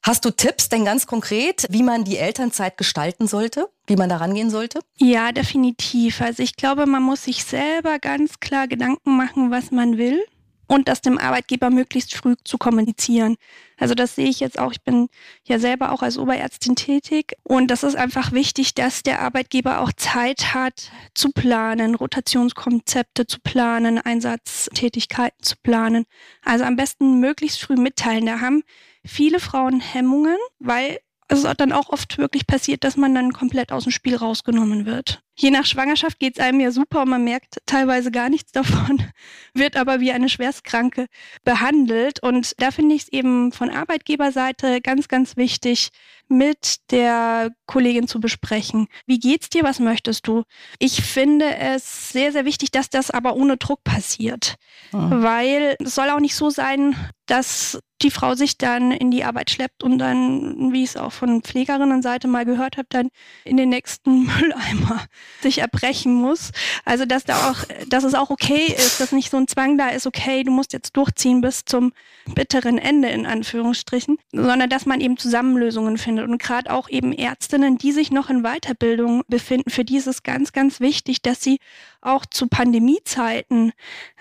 Hast 0.04 0.26
du 0.26 0.32
Tipps 0.32 0.70
denn 0.70 0.86
ganz 0.86 1.08
konkret, 1.08 1.66
wie 1.70 1.84
man 1.84 2.04
die 2.04 2.18
Elternzeit 2.18 2.78
gestalten 2.78 3.28
sollte, 3.28 3.68
wie 3.88 3.96
man 3.96 4.10
da 4.10 4.18
rangehen 4.18 4.50
sollte? 4.50 4.80
Ja, 4.98 5.32
definitiv. 5.32 6.22
Also 6.22 6.44
ich 6.44 6.56
glaube, 6.56 6.86
man 6.86 7.04
muss 7.04 7.24
sich 7.24 7.44
selber 7.44 8.00
ganz 8.00 8.40
klar 8.40 8.68
Gedanken 8.68 9.18
machen, 9.18 9.52
was 9.52 9.72
man 9.72 9.98
will 9.98 10.24
und 10.68 10.88
das 10.88 11.02
dem 11.02 11.18
Arbeitgeber 11.18 11.70
möglichst 11.70 12.16
früh 12.16 12.36
zu 12.44 12.58
kommunizieren. 12.58 13.38
Also 13.78 13.96
das 13.96 14.16
sehe 14.16 14.28
ich 14.28 14.40
jetzt 14.40 14.60
auch. 14.60 14.72
Ich 14.72 14.82
bin 14.82 15.08
ja 15.46 15.60
selber 15.60 15.92
auch 15.92 16.02
als 16.02 16.18
Oberärztin 16.18 16.76
tätig 16.76 17.34
und 17.44 17.68
das 17.70 17.84
ist 17.84 17.96
einfach 17.96 18.32
wichtig, 18.32 18.76
dass 18.76 19.04
der 19.04 19.22
Arbeitgeber 19.22 19.82
auch 19.82 19.92
Zeit 19.94 20.54
hat 20.54 20.92
zu 21.14 21.30
planen, 21.32 21.96
Rotationskonzepte 21.96 23.28
zu 23.28 23.40
planen, 23.40 24.00
Einsatztätigkeiten 24.00 25.44
zu 25.44 25.56
planen. 25.62 26.06
Also 26.44 26.66
am 26.66 26.76
besten 26.76 27.20
möglichst 27.20 27.62
früh 27.62 27.76
mitteilen. 27.76 28.26
Da 28.26 28.42
haben 28.42 28.64
viele 29.06 29.40
Frauen 29.40 29.80
Hemmungen, 29.80 30.38
weil 30.60 31.00
es 31.28 31.44
dann 31.58 31.72
auch 31.72 31.90
oft 31.90 32.18
wirklich 32.18 32.48
passiert, 32.48 32.84
dass 32.84 32.98
man 32.98 33.14
dann 33.14 33.34
komplett 33.34 33.72
aus 33.72 33.84
dem 33.84 33.92
Spiel 33.92 34.16
rausgenommen 34.16 34.86
wird. 34.86 35.22
Je 35.40 35.52
nach 35.52 35.66
Schwangerschaft 35.66 36.20
geht 36.20 36.38
es 36.38 36.44
einem 36.44 36.60
ja 36.60 36.72
super 36.72 37.04
und 37.04 37.10
man 37.10 37.24
merkt 37.24 37.58
teilweise 37.68 38.10
gar 38.10 38.30
nichts 38.30 38.52
davon, 38.52 39.04
wird 39.54 39.78
aber 39.78 40.00
wie 40.00 40.12
eine 40.12 40.30
Schwerstkranke 40.30 41.06
behandelt. 41.44 42.22
Und 42.24 42.56
da 42.58 42.72
finde 42.72 42.96
ich 42.96 43.04
es 43.04 43.08
eben 43.10 43.52
von 43.52 43.70
Arbeitgeberseite 43.70 44.82
ganz, 44.82 45.08
ganz 45.08 45.38
wichtig, 45.38 45.90
mit 46.30 46.78
der 46.92 47.52
Kollegin 47.68 48.08
zu 48.08 48.20
besprechen. 48.20 48.88
Wie 49.06 49.20
geht's 49.20 49.50
dir? 49.50 49.64
Was 49.64 49.80
möchtest 49.80 50.28
du? 50.28 50.44
Ich 50.80 51.02
finde 51.04 51.56
es 51.56 52.10
sehr, 52.10 52.32
sehr 52.32 52.46
wichtig, 52.46 52.72
dass 52.72 52.90
das 52.90 53.12
aber 53.12 53.36
ohne 53.36 53.58
Druck 53.58 53.84
passiert. 53.84 54.56
Mhm. 54.92 55.24
Weil 55.24 55.76
es 55.80 55.96
soll 55.96 56.10
auch 56.10 56.20
nicht 56.20 56.36
so 56.36 56.50
sein, 56.50 56.96
dass 57.28 57.80
die 58.02 58.12
Frau 58.12 58.36
sich 58.36 58.58
dann 58.58 58.92
in 58.92 59.12
die 59.12 59.24
Arbeit 59.24 59.50
schleppt 59.50 59.84
und 59.84 59.98
dann, 59.98 60.72
wie 60.72 60.84
ich 60.84 60.92
es 60.92 60.98
auch 60.98 61.12
von 61.12 61.42
Pflegerinnenseite 61.42 62.28
mal 62.28 62.46
gehört 62.46 62.78
habe, 62.78 62.88
dann 62.90 63.10
in 63.44 63.58
den 63.58 63.70
nächsten 63.70 64.24
Mülleimer 64.26 65.06
sich 65.42 65.60
erbrechen 65.60 66.14
muss. 66.14 66.52
Also 66.86 67.06
dass 67.06 67.24
da 67.24 67.52
auch, 67.52 67.64
dass 67.88 68.04
es 68.04 68.14
auch 68.14 68.30
okay 68.30 68.74
ist, 68.76 69.00
dass 69.00 69.12
nicht 69.12 69.32
so 69.32 69.38
ein 69.38 69.48
Zwang 69.48 69.78
da 69.78 69.90
ist, 69.90 70.08
okay, 70.08 70.44
du 70.44 70.52
musst 70.52 70.74
jetzt 70.74 70.96
durchziehen 70.98 71.42
bis 71.42 71.66
zum 71.66 71.94
bitteren 72.34 72.78
Ende 72.78 73.10
in 73.10 73.26
Anführungsstrichen, 73.26 74.18
sondern 74.32 74.70
dass 74.70 74.86
man 74.86 75.02
eben 75.02 75.18
Zusammenlösungen 75.18 75.98
findet. 75.98 76.28
Und 76.28 76.42
gerade 76.42 76.72
auch 76.72 76.90
eben 76.90 77.14
Ärztinnen, 77.14 77.78
die 77.78 77.92
sich 77.92 78.12
noch 78.12 78.30
in 78.30 78.44
Weiterbildung 78.44 79.24
befinden, 79.28 79.70
für 79.70 79.86
die 79.86 79.98
ist 79.98 80.08
es 80.08 80.24
ganz, 80.24 80.52
ganz 80.52 80.80
wichtig, 80.80 81.22
dass 81.22 81.42
sie 81.42 81.60
auch 82.02 82.26
zu 82.26 82.48
Pandemiezeiten 82.48 83.74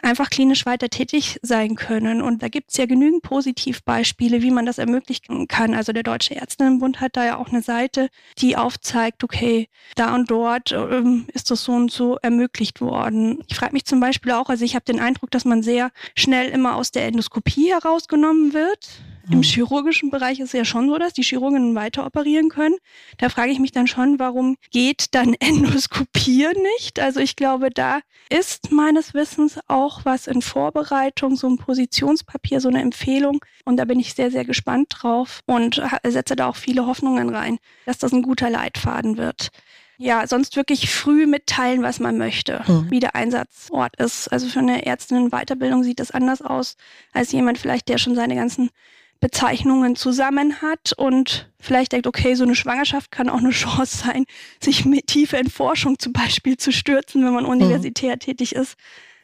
einfach 0.03 0.31
klinisch 0.31 0.67
weiter 0.67 0.89
tätig 0.89 1.39
sein 1.43 1.75
können. 1.75 2.23
Und 2.23 2.43
da 2.43 2.49
gibt 2.49 2.71
es 2.71 2.77
ja 2.77 2.87
genügend 2.87 3.23
Positivbeispiele, 3.23 4.43
wie 4.43 4.51
man 4.51 4.67
das 4.67 4.79
ermöglichen 4.79 5.49
kann. 5.49 5.75
Also 5.75 5.93
der 5.93 6.03
Deutsche 6.03 6.35
Ärztinnenbund 6.35 7.01
hat 7.01 7.17
da 7.17 7.25
ja 7.25 7.37
auch 7.39 7.49
eine 7.49 7.63
Seite, 7.63 8.09
die 8.39 8.57
aufzeigt, 8.57 9.25
okay, 9.25 9.69
da 9.95 10.15
und 10.15 10.31
dort 10.31 10.73
ähm, 10.73 11.27
ist 11.33 11.51
das 11.51 11.65
so 11.65 11.73
und 11.73 11.91
so 11.91 12.17
ermöglicht 12.17 12.81
worden. 12.81 13.43
Ich 13.49 13.57
frage 13.57 13.73
mich 13.73 13.85
zum 13.85 14.01
Beispiel 14.01 14.33
auch, 14.33 14.49
also 14.49 14.65
ich 14.65 14.75
habe 14.75 14.85
den 14.85 15.01
Eindruck, 15.01 15.31
dass 15.31 15.45
man 15.45 15.63
sehr 15.63 15.91
schnell 16.17 16.49
immer 16.51 16.77
aus 16.77 16.91
der 16.91 17.07
Endoskopie 17.07 17.73
herausgenommen 17.73 18.53
wird. 18.53 19.01
Im 19.31 19.43
chirurgischen 19.43 20.11
Bereich 20.11 20.41
ist 20.41 20.49
es 20.49 20.53
ja 20.53 20.65
schon 20.65 20.89
so, 20.89 20.99
dass 20.99 21.13
die 21.13 21.23
Chirurgen 21.23 21.75
weiter 21.75 22.07
operieren 22.07 22.49
können. 22.49 22.77
Da 23.19 23.29
frage 23.29 23.51
ich 23.51 23.59
mich 23.59 23.73
dann 23.73 23.87
schon, 23.87 24.19
warum 24.19 24.57
geht 24.71 25.15
dann 25.15 25.35
Endoskopieren 25.41 26.63
nicht? 26.77 27.01
Also 27.01 27.21
ich 27.21 27.37
glaube, 27.37 27.71
da 27.71 28.01
ist 28.29 28.71
meines 28.73 29.15
Wissens 29.15 29.59
auch 29.69 30.05
was 30.05 30.27
in 30.27 30.43
Vorbereitung, 30.43 31.37
so 31.37 31.49
ein 31.49 31.59
Positionspapier, 31.59 32.61
so 32.61 32.69
eine 32.69 32.83
Empfehlung. 32.83 33.45
Und 33.65 33.77
da 33.79 33.85
bin 33.85 34.01
ich 34.01 34.15
sehr, 34.15 34.31
sehr 34.31 34.45
gespannt 34.45 34.89
drauf 34.91 35.41
und 35.47 35.83
setze 36.07 36.37
da 36.37 36.49
auch 36.49 36.57
viele 36.57 36.87
Hoffnungen 36.87 37.35
rein, 37.35 37.59
dass 37.85 37.99
das 37.99 38.13
ein 38.13 38.23
guter 38.23 38.51
Leitfaden 38.51 39.17
wird. 39.17 39.51
Ja, 39.99 40.27
sonst 40.27 40.57
wirklich 40.57 40.91
früh 40.91 41.27
mitteilen, 41.27 41.83
was 41.83 42.01
man 42.01 42.19
möchte, 42.19 42.63
mhm. 42.67 42.91
wie 42.91 43.01
der 43.01 43.15
Einsatzort 43.15 43.97
ist. 43.97 44.29
Also 44.29 44.47
für 44.49 44.59
eine 44.59 44.85
Ärztinnen-Weiterbildung 44.85 45.83
sieht 45.85 46.01
das 46.01 46.11
anders 46.11 46.43
aus 46.43 46.77
als 47.13 47.33
jemand 47.33 47.59
vielleicht, 47.59 47.89
der 47.89 47.99
schon 47.99 48.15
seine 48.15 48.35
ganzen 48.35 48.71
Bezeichnungen 49.21 49.97
zusammen 49.97 50.61
hat 50.63 50.93
und 50.97 51.51
vielleicht 51.59 51.93
denkt, 51.93 52.07
okay, 52.07 52.35
so 52.35 52.45
eine 52.45 52.55
Schwangerschaft 52.55 53.11
kann 53.11 53.29
auch 53.29 53.39
eine 53.39 53.51
Chance 53.53 53.99
sein, 53.99 54.25
sich 54.63 54.85
mit 54.85 55.07
tiefer 55.07 55.39
in 55.39 55.51
Forschung 55.51 55.99
zum 55.99 56.13
Beispiel 56.13 56.57
zu 56.57 56.73
stürzen, 56.73 57.25
wenn 57.25 57.35
man 57.35 57.45
mhm. 57.45 57.51
universitär 57.51 58.17
mhm. 58.17 58.21
tätig 58.21 58.55
ist. 58.55 58.77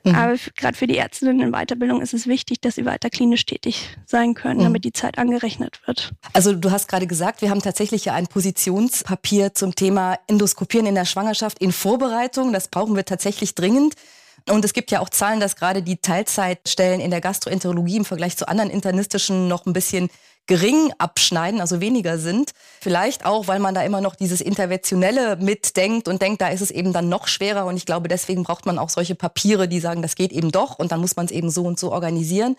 Mhm. 0.05 0.15
Aber 0.15 0.37
gerade 0.57 0.77
für 0.77 0.87
die 0.87 0.97
Ärztinnen 0.97 1.41
in 1.41 1.53
Weiterbildung 1.53 2.01
ist 2.01 2.13
es 2.13 2.27
wichtig, 2.27 2.61
dass 2.61 2.75
sie 2.75 2.85
weiter 2.85 3.09
klinisch 3.09 3.47
tätig 3.47 3.97
sein 4.05 4.35
können, 4.35 4.59
mhm. 4.59 4.65
damit 4.65 4.85
die 4.85 4.93
Zeit 4.93 5.19
angerechnet 5.19 5.81
wird. 5.87 6.13
Also 6.33 6.55
du 6.55 6.71
hast 6.71 6.89
gerade 6.89 7.07
gesagt, 7.07 7.43
wir 7.43 7.51
haben 7.51 7.63
tatsächlich 7.63 8.07
ja 8.07 8.15
ein 8.15 8.27
Positionspapier 8.27 9.55
zum 9.55 9.75
Thema 9.75 10.19
Endoskopieren 10.27 10.87
in 10.87 10.95
der 10.95 11.05
Schwangerschaft 11.05 11.59
in 11.61 11.73
Vorbereitung. 11.73 12.53
Das 12.53 12.69
brauchen 12.69 12.97
wir 12.97 13.05
tatsächlich 13.05 13.55
dringend. 13.55 13.95
Und 14.49 14.65
es 14.65 14.73
gibt 14.73 14.91
ja 14.91 15.01
auch 15.01 15.09
Zahlen, 15.09 15.41
dass 15.41 15.57
gerade 15.57 15.83
die 15.83 15.99
Teilzeitstellen 15.99 17.01
in 17.01 17.11
der 17.11 17.21
Gastroenterologie 17.21 17.97
im 17.97 18.05
Vergleich 18.05 18.37
zu 18.37 18.49
anderen 18.49 18.71
internistischen 18.71 19.49
noch 19.49 19.67
ein 19.67 19.73
bisschen 19.73 20.11
gering 20.47 20.93
abschneiden, 20.99 21.61
also 21.61 21.81
weniger 21.81 22.19
sind. 22.19 22.51
Vielleicht 22.81 23.25
auch, 23.25 23.47
weil 23.47 23.61
man 23.61 23.75
da 23.75 23.83
immer 23.83 24.01
noch 24.01 24.17
dieses 24.17 24.41
Interventionelle 24.41 25.37
mitdenkt 25.37 26.09
und 26.09 26.21
denkt, 26.21 26.41
da 26.41 26.49
ist 26.49 26.61
es 26.61 26.71
eben 26.71 26.93
dann 26.93 27.09
noch 27.09 27.29
schwerer. 27.29 27.65
Und 27.67 27.77
ich 27.77 27.87
glaube, 27.87 28.09
deswegen 28.09 28.43
braucht 28.43 28.67
man 28.67 28.79
auch 28.79 28.91
solche 28.91 29.15
Papiere, 29.15 29.69
die 29.69 29.81
sagen, 29.81 30.03
das 30.03 30.17
geht 30.17 30.33
eben 30.33 30.51
doch 30.51 30.79
und 30.79 30.91
dann 30.91 31.01
muss 31.01 31.17
man 31.17 31.27
es 31.27 31.33
eben 31.33 31.51
so 31.51 31.63
und 31.63 31.79
so 31.79 31.93
organisieren. 31.93 32.57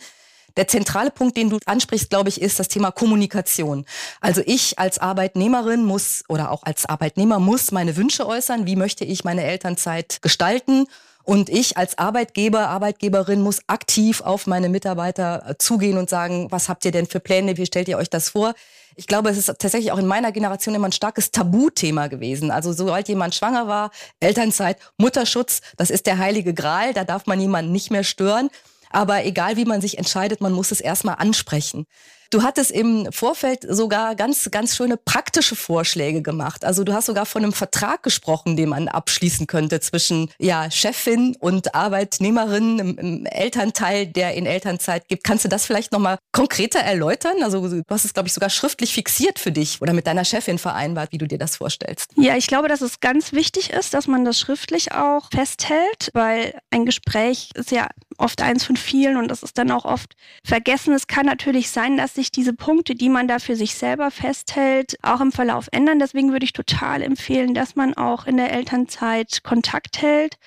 Der 0.56 0.68
zentrale 0.68 1.10
Punkt, 1.10 1.36
den 1.36 1.50
du 1.50 1.58
ansprichst, 1.66 2.12
glaube 2.12 2.30
ich, 2.30 2.40
ist 2.40 2.60
das 2.60 2.68
Thema 2.68 2.92
Kommunikation. 2.92 3.86
Also 4.22 4.42
ich 4.46 4.78
als 4.78 5.00
Arbeitnehmerin 5.00 5.84
muss 5.84 6.24
oder 6.30 6.52
auch 6.52 6.64
als 6.64 6.86
Arbeitnehmer 6.86 7.40
muss 7.40 7.72
meine 7.72 7.98
Wünsche 7.98 8.28
äußern. 8.28 8.68
Wie 8.68 8.76
möchte 8.76 9.04
ich 9.04 9.24
meine 9.24 9.44
Elternzeit 9.44 10.22
gestalten? 10.22 10.86
Und 11.24 11.50
ich 11.50 11.78
als 11.78 11.98
Arbeitgeber, 11.98 12.68
Arbeitgeberin 12.68 13.42
muss 13.42 13.62
aktiv 13.68 14.22
auf 14.22 14.46
meine 14.46 14.68
Mitarbeiter 14.68 15.44
äh, 15.48 15.58
zugehen 15.58 15.98
und 15.98 16.10
sagen, 16.10 16.48
was 16.52 16.68
habt 16.68 16.84
ihr 16.84 16.92
denn 16.92 17.08
für 17.08 17.22
Pläne? 17.22 17.58
Wie 17.58 17.66
stellt 17.66 17.88
ihr 17.88 17.98
euch 17.98 18.10
das 18.10 18.30
vor? 18.30 18.54
Ich 18.96 19.08
glaube, 19.08 19.30
es 19.30 19.38
ist 19.38 19.48
tatsächlich 19.48 19.92
auch 19.92 19.98
in 19.98 20.06
meiner 20.06 20.32
Generation 20.32 20.76
immer 20.76 20.90
ein 20.90 20.92
starkes 20.92 21.32
Tabuthema 21.32 22.08
gewesen. 22.08 22.52
Also 22.52 22.74
sobald 22.74 23.08
jemand 23.08 23.34
schwanger 23.34 23.68
war, 23.68 23.92
Elternzeit, 24.20 24.78
Mutterschutz, 24.98 25.62
das 25.78 25.90
ist 25.90 26.06
der 26.06 26.18
heilige 26.18 26.54
Gral, 26.54 26.94
da 26.94 27.04
darf 27.04 27.26
man 27.26 27.40
jemanden 27.40 27.72
nicht 27.72 27.90
mehr 27.90 28.04
stören. 28.04 28.50
Aber 28.90 29.26
egal 29.26 29.56
wie 29.56 29.66
man 29.66 29.82
sich 29.82 29.98
entscheidet, 29.98 30.42
man 30.42 30.52
muss 30.54 30.72
es 30.72 30.80
erstmal 30.80 31.16
ansprechen. 31.16 31.88
Du 32.30 32.44
hattest 32.44 32.72
im 32.72 33.08
Vorfeld 33.12 33.66
sogar 33.68 34.16
ganz, 34.16 34.50
ganz 34.52 34.76
schöne 34.76 34.98
praktische 34.98 35.56
Vorschläge 35.56 36.22
gemacht. 36.22 36.66
Also 36.66 36.84
du 36.84 36.94
hast 36.94 37.06
sogar 37.06 37.26
von 37.26 37.44
einem 37.44 37.54
Vertrag 37.54 38.04
gesprochen, 38.04 38.58
den 38.58 38.70
man 38.70 38.88
abschließen 38.88 39.48
könnte 39.48 39.80
zwischen 39.80 40.30
ja, 40.40 40.70
Chefin 40.72 41.36
und 41.40 41.76
Arbeitnehmerin 41.76 42.80
im, 42.80 42.98
im 42.98 43.26
Elternteil, 43.26 44.08
der 44.08 44.34
in 44.34 44.46
Elternzeit 44.46 45.08
gibt. 45.08 45.24
Kannst 45.24 45.46
du 45.46 45.50
das 45.50 45.66
vielleicht 45.66 45.92
nochmal 45.92 46.18
konkreter 46.32 46.80
erläutern? 46.80 47.44
Also 47.44 47.68
du 47.68 47.84
hast 47.90 48.06
es, 48.06 48.14
glaube 48.14 48.28
ich, 48.28 48.34
sogar 48.34 48.50
schriftlich 48.50 48.94
fixiert 48.94 49.40
für 49.40 49.52
dich 49.52 49.82
oder 49.82 49.94
mit 49.94 50.08
deiner 50.08 50.26
Chefin 50.26 50.58
vereinbart, 50.58 51.12
wie 51.12 51.18
du 51.18 51.28
dir 51.28 51.38
das 51.38 51.58
vorstellst. 51.58 52.12
Ja, 52.16 52.36
ich 52.38 52.48
glaube, 52.48 52.68
dass 52.68 52.82
es 52.82 53.00
ganz 53.00 53.34
wichtig 53.34 53.72
ist, 53.72 53.94
dass 53.94 54.08
man 54.08 54.26
das 54.26 54.40
schriftlich 54.40 54.92
auch 54.92 55.30
festhält, 55.32 56.10
weil 56.14 56.60
ein 56.72 56.86
Gespräch 56.86 57.50
ist 57.56 57.72
ja 57.72 57.88
oft 58.18 58.42
eins 58.42 58.64
von 58.64 58.78
vielen 58.78 59.18
und 59.18 59.28
das 59.28 59.44
ist 59.44 59.58
dann 59.58 59.72
auch 59.72 59.86
oft 59.86 60.16
vergessen. 60.46 60.94
Es 60.94 61.08
kann 61.08 61.26
natürlich 61.26 61.70
sein, 61.70 61.98
dass 61.98 62.14
sich 62.14 62.23
diese 62.32 62.54
Punkte, 62.54 62.96
die 62.96 63.10
man 63.10 63.28
da 63.28 63.40
für 63.40 63.56
sich 63.56 63.76
selber 63.76 64.12
festhält, 64.12 64.98
auch 65.02 65.22
im 65.22 65.32
Verlauf 65.32 65.68
ändern. 65.72 66.00
Deswegen 66.00 66.32
würde 66.32 66.46
ich 66.46 66.54
total 66.54 67.02
empfehlen, 67.02 67.54
dass 67.54 67.76
man 67.76 67.94
auch 67.94 68.26
in 68.26 68.38
der 68.38 68.52
Elternzeit 68.52 69.44
Kontakt 69.44 70.02
hält 70.02 70.38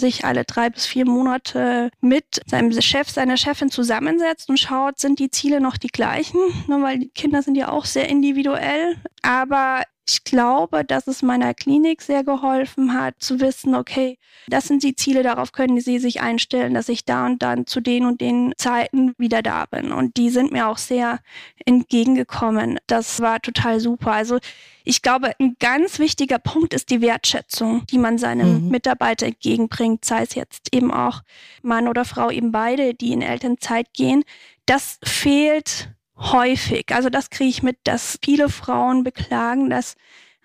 sich 0.00 0.24
alle 0.24 0.44
drei 0.44 0.70
bis 0.70 0.86
vier 0.86 1.06
Monate 1.06 1.90
mit 2.00 2.40
seinem 2.46 2.72
Chef, 2.80 3.08
seiner 3.08 3.36
Chefin 3.36 3.70
zusammensetzt 3.70 4.48
und 4.48 4.58
schaut, 4.58 4.98
sind 4.98 5.18
die 5.18 5.30
Ziele 5.30 5.60
noch 5.60 5.76
die 5.76 5.88
gleichen, 5.88 6.40
ne, 6.66 6.82
weil 6.82 6.98
die 6.98 7.10
Kinder 7.10 7.42
sind 7.42 7.54
ja 7.54 7.70
auch 7.70 7.84
sehr 7.84 8.08
individuell. 8.08 8.96
Aber 9.22 9.82
ich 10.06 10.24
glaube, 10.24 10.84
dass 10.84 11.06
es 11.06 11.22
meiner 11.22 11.54
Klinik 11.54 12.02
sehr 12.02 12.24
geholfen 12.24 12.92
hat, 12.92 13.14
zu 13.18 13.40
wissen, 13.40 13.74
okay, 13.74 14.18
das 14.48 14.68
sind 14.68 14.82
die 14.82 14.94
Ziele, 14.94 15.22
darauf 15.22 15.52
können 15.52 15.80
Sie 15.80 15.98
sich 15.98 16.20
einstellen, 16.20 16.74
dass 16.74 16.90
ich 16.90 17.04
da 17.06 17.24
und 17.24 17.42
dann 17.42 17.66
zu 17.66 17.80
den 17.80 18.04
und 18.04 18.20
den 18.20 18.52
Zeiten 18.58 19.14
wieder 19.16 19.40
da 19.42 19.64
bin. 19.64 19.92
Und 19.92 20.16
die 20.18 20.28
sind 20.28 20.52
mir 20.52 20.68
auch 20.68 20.76
sehr 20.76 21.20
entgegengekommen. 21.64 22.78
Das 22.86 23.20
war 23.20 23.40
total 23.40 23.80
super. 23.80 24.12
Also 24.12 24.38
ich 24.84 25.00
glaube, 25.00 25.32
ein 25.40 25.56
ganz 25.58 25.98
wichtiger 25.98 26.38
Punkt 26.38 26.74
ist 26.74 26.90
die 26.90 27.00
Wertschätzung, 27.00 27.86
die 27.86 27.98
man 27.98 28.18
seinem 28.18 28.64
mhm. 28.64 28.68
Mitarbeiter 28.68 29.26
entgegenbringt, 29.26 30.04
sei 30.04 30.22
es 30.22 30.34
jetzt 30.34 30.74
eben 30.74 30.92
auch 30.92 31.22
Mann 31.62 31.88
oder 31.88 32.04
Frau, 32.04 32.30
eben 32.30 32.52
beide, 32.52 32.92
die 32.92 33.12
in 33.12 33.22
Elternzeit 33.22 33.94
gehen. 33.94 34.24
Das 34.66 34.98
fehlt 35.02 35.88
häufig. 36.16 36.86
Also 36.94 37.10
das 37.10 37.30
kriege 37.30 37.50
ich 37.50 37.62
mit, 37.62 37.78
dass 37.84 38.18
viele 38.22 38.48
Frauen 38.48 39.04
beklagen, 39.04 39.70
dass 39.70 39.96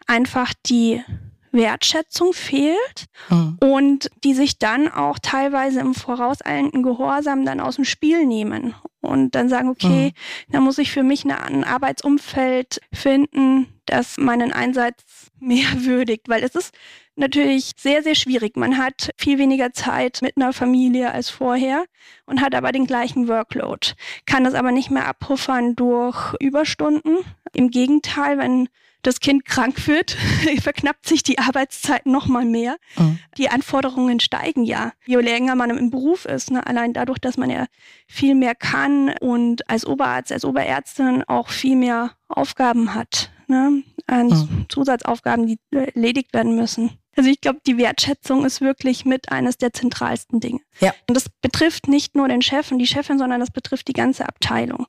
einfach 0.08 0.54
die 0.66 1.04
Wertschätzung 1.52 2.34
fehlt 2.34 3.06
mhm. 3.30 3.58
und 3.60 4.10
die 4.24 4.34
sich 4.34 4.60
dann 4.60 4.88
auch 4.88 5.18
teilweise 5.20 5.80
im 5.80 5.94
vorauseilenden 5.94 6.84
Gehorsam 6.84 7.46
dann 7.46 7.60
aus 7.60 7.76
dem 7.76 7.86
Spiel 7.86 8.26
nehmen 8.26 8.76
und 9.02 9.36
dann 9.36 9.50
sagen, 9.50 9.70
okay, 9.70 10.14
mhm. 10.14 10.52
da 10.52 10.60
muss 10.60 10.78
ich 10.78 10.92
für 10.92 11.04
mich 11.04 11.26
ein 11.26 11.64
Arbeitsumfeld 11.64 12.82
finden, 12.94 13.68
das 13.86 14.18
meinen 14.18 14.54
Einsatz 14.54 15.32
mehr 15.40 15.68
würdigt, 15.86 16.30
weil 16.30 16.44
es 16.44 16.56
ist 16.56 16.74
natürlich 17.20 17.72
sehr, 17.78 18.02
sehr 18.04 18.16
schwierig. 18.16 18.58
Man 18.58 18.78
hat 18.78 19.12
viel 19.18 19.38
weniger 19.38 19.74
Zeit 19.74 20.20
mit 20.22 20.38
einer 20.38 20.54
Familie 20.54 21.12
als 21.12 21.30
vorher 21.30 21.86
und 22.26 22.42
hat 22.42 22.56
aber 22.56 22.72
den 22.72 22.88
gleichen 22.88 23.28
Workload, 23.28 23.94
kann 24.26 24.44
das 24.44 24.54
aber 24.54 24.72
nicht 24.72 24.90
mehr 24.90 25.08
abpuffern 25.08 25.76
durch 25.76 26.34
Überstunden. 26.40 27.18
Im 27.54 27.70
Gegenteil, 27.70 28.38
wenn 28.38 28.70
das 29.02 29.20
Kind 29.20 29.46
krank 29.46 29.88
wird, 29.88 30.12
verknappt 30.62 31.08
sich 31.08 31.24
die 31.24 31.40
Arbeitszeit 31.40 32.06
noch 32.06 32.28
mal 32.28 32.46
mehr. 32.46 32.76
Mhm. 32.98 33.20
Die 33.38 33.50
Anforderungen 33.50 34.20
steigen 34.20 34.64
ja, 34.64 34.92
je 35.06 35.18
länger 35.18 35.56
man 35.56 35.70
im 35.70 35.90
Beruf 35.90 36.26
ist. 36.26 36.52
Ne? 36.52 36.66
Allein 36.66 36.94
dadurch, 36.94 37.20
dass 37.20 37.38
man 37.38 37.50
ja 37.50 37.66
viel 38.08 38.36
mehr 38.36 38.56
kann 38.56 39.14
und 39.22 39.70
als 39.70 39.86
Oberarzt, 39.86 40.32
als 40.32 40.44
Oberärztin 40.46 41.24
auch 41.28 41.50
viel 41.50 41.76
mehr 41.76 42.12
Aufgaben 42.28 42.94
hat, 42.94 43.32
ne? 43.48 43.84
mhm. 44.10 44.66
Zusatzaufgaben, 44.68 45.48
die 45.48 45.60
erledigt 45.72 46.34
werden 46.34 46.56
müssen. 46.56 46.92
Also 47.20 47.32
ich 47.32 47.42
glaube, 47.42 47.60
die 47.68 47.78
Wertschätzung 47.78 48.46
ist 48.46 48.62
wirklich 48.62 49.04
mit 49.04 49.30
eines 49.30 49.58
der 49.58 49.74
zentralsten 49.74 50.40
Dinge. 50.40 50.62
Ja. 50.80 50.94
Und 51.06 51.18
das 51.18 51.26
betrifft 51.42 51.90
nicht 51.90 52.16
nur 52.16 52.30
den 52.30 52.42
Chef 52.42 52.72
und 52.72 52.80
die 52.80 52.88
Chefin, 52.88 53.20
sondern 53.20 53.42
das 53.42 53.52
betrifft 53.52 53.90
die 53.90 53.94
ganze 53.94 54.26
Abteilung. 54.26 54.86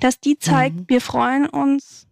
Dass 0.00 0.18
die 0.18 0.36
zeigt, 0.40 0.74
mhm. 0.74 0.84
wir 0.88 1.00
freuen 1.00 1.46
uns, 1.46 2.08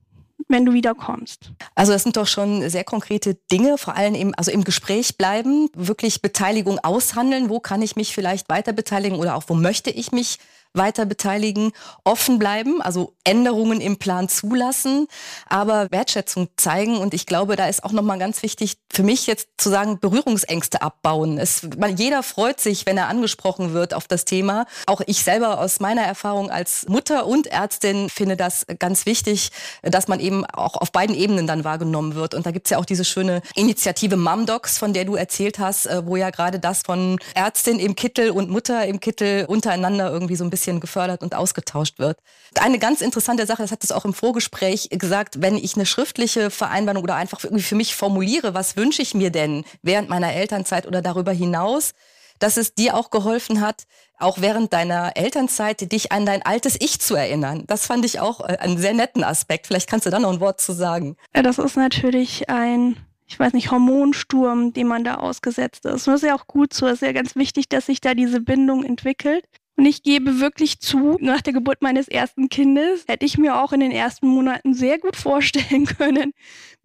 wenn 0.46 0.64
du 0.64 0.72
wiederkommst. 0.72 1.50
Also 1.74 1.90
das 1.90 2.04
sind 2.04 2.16
doch 2.16 2.28
schon 2.28 2.70
sehr 2.70 2.84
konkrete 2.84 3.34
Dinge, 3.50 3.76
vor 3.76 3.96
allem 3.96 4.14
im, 4.14 4.34
also 4.36 4.52
im 4.52 4.62
Gespräch 4.62 5.18
bleiben, 5.18 5.68
wirklich 5.74 6.22
Beteiligung 6.22 6.78
aushandeln, 6.78 7.48
wo 7.48 7.58
kann 7.58 7.82
ich 7.82 7.96
mich 7.96 8.14
vielleicht 8.14 8.48
weiter 8.48 8.72
beteiligen 8.72 9.18
oder 9.18 9.34
auch 9.34 9.42
wo 9.48 9.54
möchte 9.54 9.90
ich 9.90 10.12
mich 10.12 10.38
weiter 10.76 11.06
beteiligen, 11.06 11.72
offen 12.04 12.38
bleiben, 12.38 12.82
also 12.82 13.14
Änderungen 13.24 13.80
im 13.80 13.96
Plan 13.96 14.28
zulassen, 14.28 15.08
aber 15.48 15.90
Wertschätzung 15.90 16.48
zeigen. 16.56 16.98
Und 16.98 17.14
ich 17.14 17.26
glaube, 17.26 17.56
da 17.56 17.66
ist 17.66 17.82
auch 17.84 17.92
nochmal 17.92 18.18
ganz 18.18 18.42
wichtig 18.42 18.76
für 18.92 19.02
mich 19.02 19.26
jetzt 19.26 19.48
zu 19.56 19.70
sagen, 19.70 19.98
Berührungsängste 19.98 20.82
abbauen. 20.82 21.38
Es, 21.38 21.62
man, 21.78 21.96
jeder 21.96 22.22
freut 22.22 22.60
sich, 22.60 22.86
wenn 22.86 22.98
er 22.98 23.08
angesprochen 23.08 23.72
wird 23.72 23.94
auf 23.94 24.06
das 24.06 24.24
Thema. 24.24 24.66
Auch 24.86 25.00
ich 25.06 25.22
selber 25.24 25.60
aus 25.60 25.80
meiner 25.80 26.02
Erfahrung 26.02 26.50
als 26.50 26.88
Mutter 26.88 27.26
und 27.26 27.46
Ärztin 27.46 28.08
finde 28.08 28.36
das 28.36 28.66
ganz 28.78 29.06
wichtig, 29.06 29.50
dass 29.82 30.08
man 30.08 30.20
eben 30.20 30.44
auch 30.46 30.76
auf 30.76 30.92
beiden 30.92 31.16
Ebenen 31.16 31.46
dann 31.46 31.64
wahrgenommen 31.64 32.14
wird. 32.14 32.34
Und 32.34 32.46
da 32.46 32.50
gibt's 32.50 32.70
ja 32.70 32.78
auch 32.78 32.84
diese 32.84 33.04
schöne 33.04 33.42
Initiative 33.54 34.16
Mumdocs, 34.16 34.78
von 34.78 34.92
der 34.92 35.04
du 35.04 35.16
erzählt 35.16 35.58
hast, 35.58 35.86
äh, 35.86 36.06
wo 36.06 36.16
ja 36.16 36.30
gerade 36.30 36.60
das 36.60 36.82
von 36.82 37.18
Ärztin 37.34 37.78
im 37.78 37.96
Kittel 37.96 38.30
und 38.30 38.50
Mutter 38.50 38.86
im 38.86 39.00
Kittel 39.00 39.46
untereinander 39.46 40.10
irgendwie 40.10 40.36
so 40.36 40.44
ein 40.44 40.50
bisschen 40.50 40.55
bisschen 40.56 40.80
gefördert 40.80 41.22
und 41.22 41.34
ausgetauscht 41.34 41.98
wird. 41.98 42.18
Eine 42.58 42.78
ganz 42.78 43.02
interessante 43.02 43.44
Sache, 43.44 43.62
das 43.62 43.72
hat 43.72 43.84
es 43.84 43.92
auch 43.92 44.06
im 44.06 44.14
Vorgespräch 44.14 44.88
gesagt, 44.90 45.42
wenn 45.42 45.56
ich 45.56 45.76
eine 45.76 45.84
schriftliche 45.84 46.48
Vereinbarung 46.50 47.02
oder 47.02 47.14
einfach 47.14 47.44
irgendwie 47.44 47.62
für 47.62 47.74
mich 47.74 47.94
formuliere, 47.94 48.54
was 48.54 48.76
wünsche 48.76 49.02
ich 49.02 49.14
mir 49.14 49.30
denn 49.30 49.64
während 49.82 50.08
meiner 50.08 50.32
Elternzeit 50.32 50.86
oder 50.86 51.02
darüber 51.02 51.32
hinaus, 51.32 51.92
dass 52.38 52.56
es 52.56 52.74
dir 52.74 52.94
auch 52.96 53.10
geholfen 53.10 53.60
hat, 53.60 53.84
auch 54.18 54.40
während 54.40 54.72
deiner 54.72 55.16
Elternzeit 55.16 55.92
dich 55.92 56.10
an 56.12 56.24
dein 56.24 56.42
altes 56.42 56.76
Ich 56.80 57.00
zu 57.00 57.14
erinnern. 57.14 57.64
Das 57.66 57.86
fand 57.86 58.04
ich 58.04 58.20
auch 58.20 58.40
äh, 58.40 58.56
einen 58.58 58.78
sehr 58.78 58.94
netten 58.94 59.24
Aspekt. 59.24 59.66
Vielleicht 59.66 59.90
kannst 59.90 60.06
du 60.06 60.10
da 60.10 60.18
noch 60.18 60.32
ein 60.32 60.40
Wort 60.40 60.60
zu 60.60 60.72
sagen. 60.72 61.16
Ja, 61.34 61.42
das 61.42 61.58
ist 61.58 61.76
natürlich 61.76 62.48
ein 62.48 62.96
ich 63.28 63.38
weiß 63.40 63.54
nicht, 63.54 63.70
Hormonsturm, 63.72 64.72
dem 64.72 64.86
man 64.86 65.02
da 65.02 65.16
ausgesetzt 65.16 65.84
ist. 65.84 66.06
Das 66.06 66.22
ist 66.22 66.22
ja 66.22 66.36
auch 66.36 66.46
gut 66.46 66.72
so. 66.72 66.86
Es 66.86 66.94
ist 66.94 67.02
ja 67.02 67.12
ganz 67.12 67.34
wichtig, 67.34 67.68
dass 67.68 67.86
sich 67.86 68.00
da 68.00 68.14
diese 68.14 68.40
Bindung 68.40 68.84
entwickelt. 68.84 69.44
Und 69.76 69.84
ich 69.84 70.02
gebe 70.02 70.40
wirklich 70.40 70.80
zu, 70.80 71.18
nach 71.20 71.42
der 71.42 71.52
Geburt 71.52 71.82
meines 71.82 72.08
ersten 72.08 72.48
Kindes 72.48 73.04
hätte 73.08 73.26
ich 73.26 73.36
mir 73.36 73.62
auch 73.62 73.72
in 73.72 73.80
den 73.80 73.92
ersten 73.92 74.26
Monaten 74.26 74.72
sehr 74.72 74.98
gut 74.98 75.16
vorstellen 75.16 75.84
können, 75.98 76.32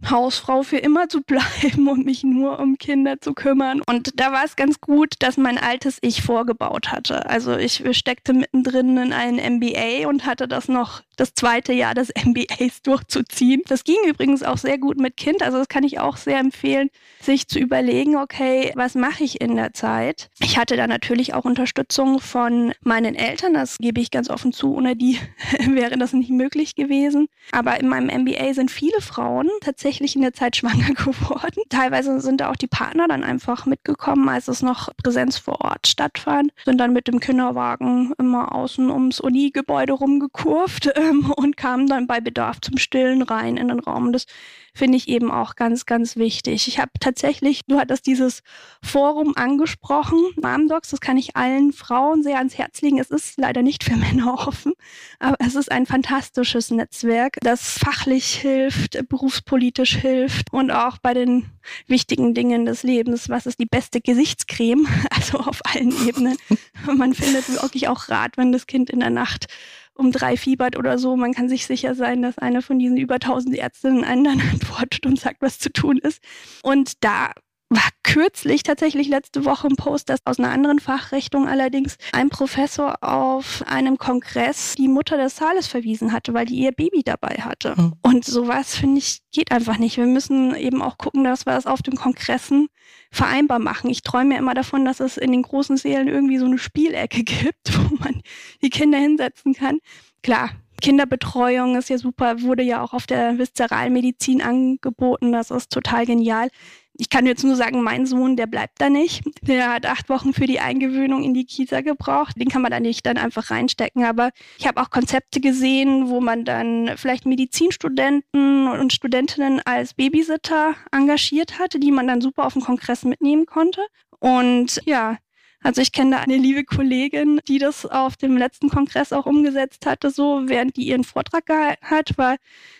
Hausfrau 0.09 0.63
für 0.63 0.77
immer 0.77 1.07
zu 1.07 1.21
bleiben 1.21 1.87
und 1.87 2.05
mich 2.05 2.23
nur 2.23 2.59
um 2.59 2.77
Kinder 2.77 3.21
zu 3.21 3.33
kümmern. 3.33 3.81
Und 3.85 4.19
da 4.19 4.33
war 4.33 4.43
es 4.43 4.55
ganz 4.55 4.81
gut, 4.81 5.13
dass 5.19 5.37
mein 5.37 5.57
altes 5.57 5.99
Ich 6.01 6.21
vorgebaut 6.21 6.91
hatte. 6.91 7.29
Also 7.29 7.55
ich 7.55 7.83
steckte 7.97 8.33
mittendrin 8.33 8.97
in 8.97 9.13
einen 9.13 9.57
MBA 9.57 10.07
und 10.07 10.25
hatte 10.25 10.47
das 10.47 10.67
noch 10.67 11.01
das 11.21 11.35
zweite 11.35 11.71
Jahr 11.71 11.93
des 11.93 12.09
MBAs 12.09 12.81
durchzuziehen. 12.83 13.61
Das 13.67 13.83
ging 13.83 13.97
übrigens 14.07 14.41
auch 14.41 14.57
sehr 14.57 14.79
gut 14.79 14.97
mit 14.97 15.17
Kind. 15.17 15.43
Also 15.43 15.59
das 15.59 15.67
kann 15.67 15.83
ich 15.83 15.99
auch 15.99 16.17
sehr 16.17 16.39
empfehlen, 16.39 16.89
sich 17.21 17.47
zu 17.47 17.59
überlegen, 17.59 18.17
okay, 18.17 18.71
was 18.75 18.95
mache 18.95 19.23
ich 19.23 19.39
in 19.39 19.55
der 19.55 19.71
Zeit? 19.73 20.31
Ich 20.39 20.57
hatte 20.57 20.75
da 20.75 20.87
natürlich 20.87 21.35
auch 21.35 21.45
Unterstützung 21.45 22.19
von 22.19 22.73
meinen 22.81 23.13
Eltern. 23.13 23.53
Das 23.53 23.77
gebe 23.77 24.01
ich 24.01 24.09
ganz 24.09 24.31
offen 24.31 24.51
zu. 24.51 24.73
Ohne 24.73 24.95
die 24.95 25.19
wäre 25.67 25.95
das 25.99 26.13
nicht 26.13 26.31
möglich 26.31 26.73
gewesen. 26.73 27.27
Aber 27.51 27.79
in 27.79 27.87
meinem 27.87 28.23
MBA 28.23 28.55
sind 28.55 28.71
viele 28.71 28.99
Frauen 28.99 29.47
tatsächlich 29.61 30.15
in 30.15 30.23
der 30.23 30.33
Zeit 30.33 30.55
schwanger 30.57 30.95
geworden. 30.95 31.61
Teilweise 31.69 32.19
sind 32.19 32.41
da 32.41 32.49
auch 32.49 32.55
die 32.55 32.65
Partner 32.67 33.07
dann 33.07 33.23
einfach 33.23 33.67
mitgekommen, 33.67 34.27
als 34.27 34.47
es 34.47 34.63
noch 34.63 34.89
Präsenz 35.03 35.37
vor 35.37 35.61
Ort 35.61 35.85
stattfand. 35.85 36.51
Sind 36.65 36.79
dann 36.79 36.93
mit 36.93 37.07
dem 37.07 37.19
Kinderwagen 37.19 38.13
immer 38.17 38.55
außen 38.55 38.89
ums 38.89 39.19
Uni-Gebäude 39.19 39.93
rumgekurvt. 39.93 40.87
Ähm, 41.11 41.31
und 41.35 41.57
kamen 41.57 41.87
dann 41.87 42.07
bei 42.07 42.19
Bedarf 42.19 42.61
zum 42.61 42.77
Stillen 42.77 43.21
rein 43.21 43.57
in 43.57 43.67
den 43.67 43.79
Raum. 43.79 44.11
Das 44.11 44.25
finde 44.73 44.97
ich 44.97 45.09
eben 45.09 45.31
auch 45.31 45.55
ganz, 45.55 45.85
ganz 45.85 46.15
wichtig. 46.15 46.67
Ich 46.67 46.79
habe 46.79 46.91
tatsächlich, 46.99 47.61
du 47.67 47.77
hattest 47.77 48.07
dieses 48.07 48.41
Forum 48.81 49.33
angesprochen, 49.35 50.19
Momdocs, 50.41 50.91
das 50.91 51.01
kann 51.01 51.17
ich 51.17 51.35
allen 51.35 51.73
Frauen 51.73 52.23
sehr 52.23 52.37
ans 52.37 52.57
Herz 52.57 52.81
legen. 52.81 52.97
Es 52.97 53.11
ist 53.11 53.37
leider 53.37 53.63
nicht 53.63 53.83
für 53.83 53.95
Männer 53.97 54.47
offen, 54.47 54.73
aber 55.19 55.35
es 55.39 55.55
ist 55.55 55.71
ein 55.71 55.85
fantastisches 55.85 56.71
Netzwerk, 56.71 57.37
das 57.41 57.77
fachlich 57.77 58.33
hilft, 58.35 58.97
berufspolitisch 59.09 59.95
hilft 59.95 60.53
und 60.53 60.71
auch 60.71 60.97
bei 60.99 61.13
den 61.13 61.49
wichtigen 61.87 62.33
Dingen 62.33 62.65
des 62.65 62.83
Lebens. 62.83 63.29
Was 63.29 63.45
ist 63.45 63.59
die 63.59 63.65
beste 63.65 64.01
Gesichtscreme? 64.01 64.87
Also 65.11 65.39
auf 65.39 65.59
allen 65.65 65.91
Ebenen. 66.07 66.37
Man 66.85 67.13
findet 67.13 67.47
wirklich 67.49 67.87
auch 67.87 68.09
Rat, 68.09 68.37
wenn 68.37 68.51
das 68.51 68.65
Kind 68.65 68.89
in 68.89 69.01
der 69.01 69.09
Nacht 69.09 69.47
um 69.95 70.11
drei 70.11 70.37
fiebert 70.37 70.77
oder 70.77 70.97
so. 70.97 71.15
Man 71.15 71.33
kann 71.33 71.49
sich 71.49 71.65
sicher 71.65 71.95
sein, 71.95 72.21
dass 72.21 72.37
eine 72.37 72.61
von 72.61 72.79
diesen 72.79 72.97
über 72.97 73.19
tausend 73.19 73.55
Ärztinnen 73.55 74.03
einen 74.03 74.23
dann 74.23 74.41
antwortet 74.51 75.05
und 75.05 75.19
sagt, 75.19 75.41
was 75.41 75.59
zu 75.59 75.71
tun 75.71 75.97
ist. 75.97 76.21
Und 76.63 77.03
da 77.03 77.31
war 77.71 77.87
kürzlich 78.03 78.63
tatsächlich 78.63 79.07
letzte 79.07 79.45
Woche 79.45 79.69
ein 79.69 79.77
Post, 79.77 80.09
das 80.09 80.19
aus 80.25 80.39
einer 80.39 80.51
anderen 80.51 80.79
Fachrichtung 80.79 81.47
allerdings 81.47 81.95
ein 82.11 82.27
Professor 82.27 83.01
auf 83.01 83.63
einem 83.65 83.97
Kongress 83.97 84.75
die 84.77 84.89
Mutter 84.89 85.15
des 85.15 85.37
Saales 85.37 85.67
verwiesen 85.67 86.11
hatte, 86.11 86.33
weil 86.33 86.45
die 86.45 86.55
ihr 86.55 86.73
Baby 86.73 87.01
dabei 87.01 87.35
hatte. 87.39 87.75
Mhm. 87.77 87.93
Und 88.01 88.25
sowas 88.25 88.75
finde 88.75 88.97
ich 88.99 89.21
geht 89.31 89.53
einfach 89.53 89.77
nicht. 89.77 89.95
Wir 89.95 90.05
müssen 90.05 90.53
eben 90.53 90.81
auch 90.81 90.97
gucken, 90.97 91.23
dass 91.23 91.45
wir 91.45 91.55
es 91.55 91.65
auf 91.65 91.81
den 91.81 91.95
Kongressen 91.95 92.67
vereinbar 93.09 93.59
machen. 93.59 93.89
Ich 93.89 94.01
träume 94.01 94.33
ja 94.33 94.39
immer 94.41 94.53
davon, 94.53 94.83
dass 94.83 94.99
es 94.99 95.15
in 95.15 95.31
den 95.31 95.43
großen 95.43 95.77
Sälen 95.77 96.09
irgendwie 96.09 96.39
so 96.39 96.45
eine 96.45 96.57
Spielecke 96.57 97.23
gibt, 97.23 97.71
wo 97.77 97.95
man 98.03 98.21
die 98.61 98.69
Kinder 98.69 98.97
hinsetzen 98.97 99.53
kann. 99.53 99.79
Klar, 100.23 100.49
Kinderbetreuung 100.81 101.77
ist 101.77 101.89
ja 101.89 101.97
super, 101.97 102.41
wurde 102.41 102.63
ja 102.63 102.83
auch 102.83 102.93
auf 102.93 103.07
der 103.07 103.37
Viszeralmedizin 103.37 104.41
angeboten. 104.41 105.31
Das 105.31 105.51
ist 105.51 105.71
total 105.71 106.05
genial. 106.05 106.49
Ich 106.97 107.09
kann 107.09 107.25
jetzt 107.25 107.43
nur 107.43 107.55
sagen, 107.55 107.81
mein 107.81 108.05
Sohn, 108.05 108.35
der 108.35 108.47
bleibt 108.47 108.79
da 108.81 108.89
nicht. 108.89 109.23
Der 109.41 109.73
hat 109.73 109.85
acht 109.85 110.09
Wochen 110.09 110.33
für 110.33 110.45
die 110.45 110.59
Eingewöhnung 110.59 111.23
in 111.23 111.33
die 111.33 111.45
Kita 111.45 111.81
gebraucht. 111.81 112.39
Den 112.39 112.49
kann 112.49 112.61
man 112.61 112.71
da 112.71 112.79
nicht 112.79 113.05
dann 113.05 113.17
einfach 113.17 113.49
reinstecken. 113.49 114.03
Aber 114.03 114.31
ich 114.57 114.67
habe 114.67 114.81
auch 114.81 114.89
Konzepte 114.89 115.39
gesehen, 115.39 116.09
wo 116.09 116.19
man 116.19 116.45
dann 116.45 116.91
vielleicht 116.97 117.25
Medizinstudenten 117.25 118.67
und 118.67 118.93
Studentinnen 118.93 119.61
als 119.65 119.93
Babysitter 119.93 120.75
engagiert 120.91 121.59
hatte, 121.59 121.79
die 121.79 121.91
man 121.91 122.07
dann 122.07 122.21
super 122.21 122.45
auf 122.45 122.53
den 122.53 122.61
Kongress 122.61 123.03
mitnehmen 123.03 123.45
konnte. 123.45 123.81
Und 124.19 124.81
ja, 124.85 125.17
also 125.63 125.81
ich 125.81 125.91
kenne 125.91 126.15
da 126.15 126.21
eine 126.21 126.37
liebe 126.37 126.63
Kollegin, 126.63 127.39
die 127.47 127.59
das 127.59 127.85
auf 127.85 128.17
dem 128.17 128.35
letzten 128.35 128.69
Kongress 128.69 129.13
auch 129.13 129.25
umgesetzt 129.25 129.85
hatte, 129.85 130.09
so 130.09 130.41
während 130.45 130.75
die 130.75 130.87
ihren 130.87 131.03
Vortrag 131.03 131.45
gehalten 131.45 131.85
hat, 131.85 132.17
war 132.17 132.37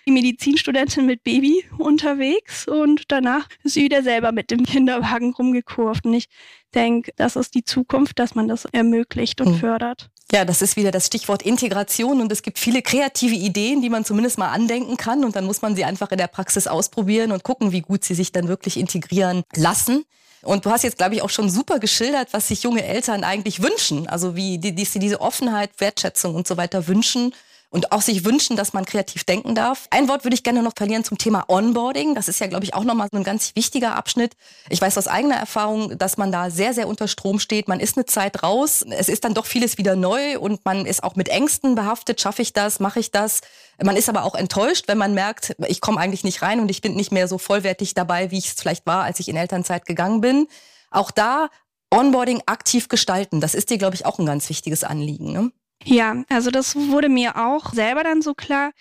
die 0.08 0.12
Medizinstudentin 0.12 1.06
mit 1.06 1.24
Baby 1.24 1.64
unterwegs 1.78 2.68
und 2.68 3.04
danach 3.10 3.48
ist 3.64 3.74
sie 3.74 3.84
wieder 3.84 4.02
selber 4.02 4.32
mit 4.32 4.50
dem 4.50 4.64
Kinderwagen 4.66 5.34
rumgekurvt. 5.34 6.06
Und 6.06 6.16
ich 6.16 6.28
denke, 6.74 7.12
das 7.18 7.36
ist 7.36 7.54
die 7.54 7.64
Zukunft, 7.64 8.18
dass 8.18 8.34
man 8.34 8.48
das 8.48 8.66
ermöglicht 8.66 9.42
und 9.42 9.54
mhm. 9.54 9.60
fördert. 9.60 10.10
Ja, 10.32 10.46
das 10.46 10.62
ist 10.62 10.78
wieder 10.78 10.92
das 10.92 11.08
Stichwort 11.08 11.42
Integration 11.44 12.22
und 12.22 12.32
es 12.32 12.42
gibt 12.42 12.58
viele 12.58 12.82
kreative 12.82 13.36
Ideen, 13.36 13.82
die 13.82 13.90
man 13.90 14.06
zumindest 14.06 14.38
mal 14.38 14.50
andenken 14.50 14.96
kann 14.96 15.26
und 15.26 15.36
dann 15.36 15.46
muss 15.46 15.62
man 15.62 15.76
sie 15.76 15.84
einfach 15.84 16.10
in 16.12 16.18
der 16.18 16.28
Praxis 16.28 16.68
ausprobieren 16.68 17.32
und 17.32 17.44
gucken, 17.44 17.74
wie 17.74 17.82
gut 17.82 18.06
sie 18.06 18.16
sich 18.16 18.32
dann 18.32 18.48
wirklich 18.48 18.80
integrieren 18.80 19.44
lassen. 19.56 20.06
Und 20.44 20.66
du 20.66 20.72
hast 20.72 20.84
jetzt, 20.84 20.98
glaube 20.98 21.16
ich, 21.16 21.22
auch 21.22 21.30
schon 21.30 21.50
super 21.50 21.80
geschildert, 21.80 22.30
was 22.32 22.48
sich 22.48 22.64
junge 22.64 22.84
Eltern 22.84 23.24
eigentlich 23.24 23.62
wünschen. 23.62 24.08
Also 24.08 24.36
wie 24.36 24.58
die, 24.58 24.74
die, 24.74 24.88
diese 25.00 25.22
Offenheit, 25.22 25.72
Wertschätzung 25.78 26.36
und 26.36 26.48
so 26.48 26.58
weiter 26.58 26.88
wünschen 26.88 27.34
und 27.72 27.94
auch 27.94 28.01
sich 28.01 28.25
wünschen, 28.25 28.58
dass 28.58 28.74
man 28.74 28.86
kreativ 28.86 29.24
denken 29.24 29.56
darf. 29.56 29.88
Ein 29.92 30.10
Wort 30.10 30.25
würde 30.25 30.36
ich 30.36 30.44
gerne 30.44 30.62
noch 30.62 30.74
verlieren 30.75 31.06
zum 31.06 31.18
Thema 31.18 31.46
Onboarding. 31.48 32.13
Das 32.13 32.28
ist 32.28 32.40
ja, 32.42 32.48
glaube 32.48 32.66
ich, 32.66 32.74
auch 32.74 32.84
nochmal 32.84 33.08
ein 33.13 33.24
ganz 33.24 33.56
wichtiger 33.56 33.96
Abschnitt. 33.96 34.34
Ich 34.70 34.82
weiß 34.82 34.98
aus 34.98 35.08
eigener 35.08 35.38
Erfahrung, 35.38 35.98
dass 35.98 36.18
man 36.18 36.34
da 36.34 36.50
sehr, 36.51 36.74
sehr 36.74 36.90
unter 36.90 37.08
Strom 37.08 37.40
steht. 37.40 37.70
Man 37.70 37.80
ist 37.80 37.98
eine 37.98 38.06
Zeit 38.06 38.44
raus. 38.44 38.86
Es 38.90 39.08
ist 39.08 39.24
dann 39.24 39.34
doch 39.34 39.46
vieles 39.46 39.78
wieder 39.78 39.96
neu 39.96 40.38
und 40.38 40.66
man 40.66 40.86
ist 40.86 41.01
auch 41.01 41.16
mit 41.16 41.30
Ängsten 41.30 41.75
behaftet. 41.75 42.20
Schaffe 42.20 42.42
ich 42.42 42.51
das? 42.51 42.82
Mache 42.82 43.00
ich 43.00 43.10
das? 43.12 43.40
Man 43.81 43.96
ist 43.96 44.10
aber 44.10 44.25
auch 44.25 44.36
enttäuscht, 44.36 44.90
wenn 44.90 44.98
man 44.98 45.14
merkt, 45.14 45.55
ich 45.68 45.79
komme 45.79 46.00
eigentlich 46.00 46.25
nicht 46.25 46.42
rein 46.42 46.60
und 46.60 46.70
ich 46.70 46.81
bin 46.81 46.96
nicht 46.96 47.14
mehr 47.14 47.29
so 47.29 47.38
vollwertig 47.38 47.94
dabei, 47.94 48.31
wie 48.31 48.38
ich 48.38 48.48
es 48.48 48.53
vielleicht 48.60 48.86
war, 48.86 49.03
als 49.03 49.22
ich 49.22 49.29
in 49.29 49.38
Elternzeit 49.38 49.86
gegangen 49.86 50.20
bin. 50.20 50.48
Auch 50.92 51.10
da 51.10 51.48
Onboarding 51.90 52.42
aktiv 52.48 52.90
gestalten. 52.90 53.40
Das 53.40 53.55
ist 53.55 53.70
dir, 53.70 53.77
glaube 53.77 53.96
ich, 53.96 54.05
auch 54.05 54.20
ein 54.20 54.25
ganz 54.25 54.50
wichtiges 54.50 54.84
Anliegen. 54.84 55.31
Ne? 55.31 55.51
Ja, 55.83 56.24
also 56.29 56.51
das 56.51 56.75
wurde 56.75 57.09
mir 57.09 57.37
auch 57.37 57.74
selber 57.74 58.03
dann 58.03 58.22
so 58.22 58.33
klar. 58.33 58.72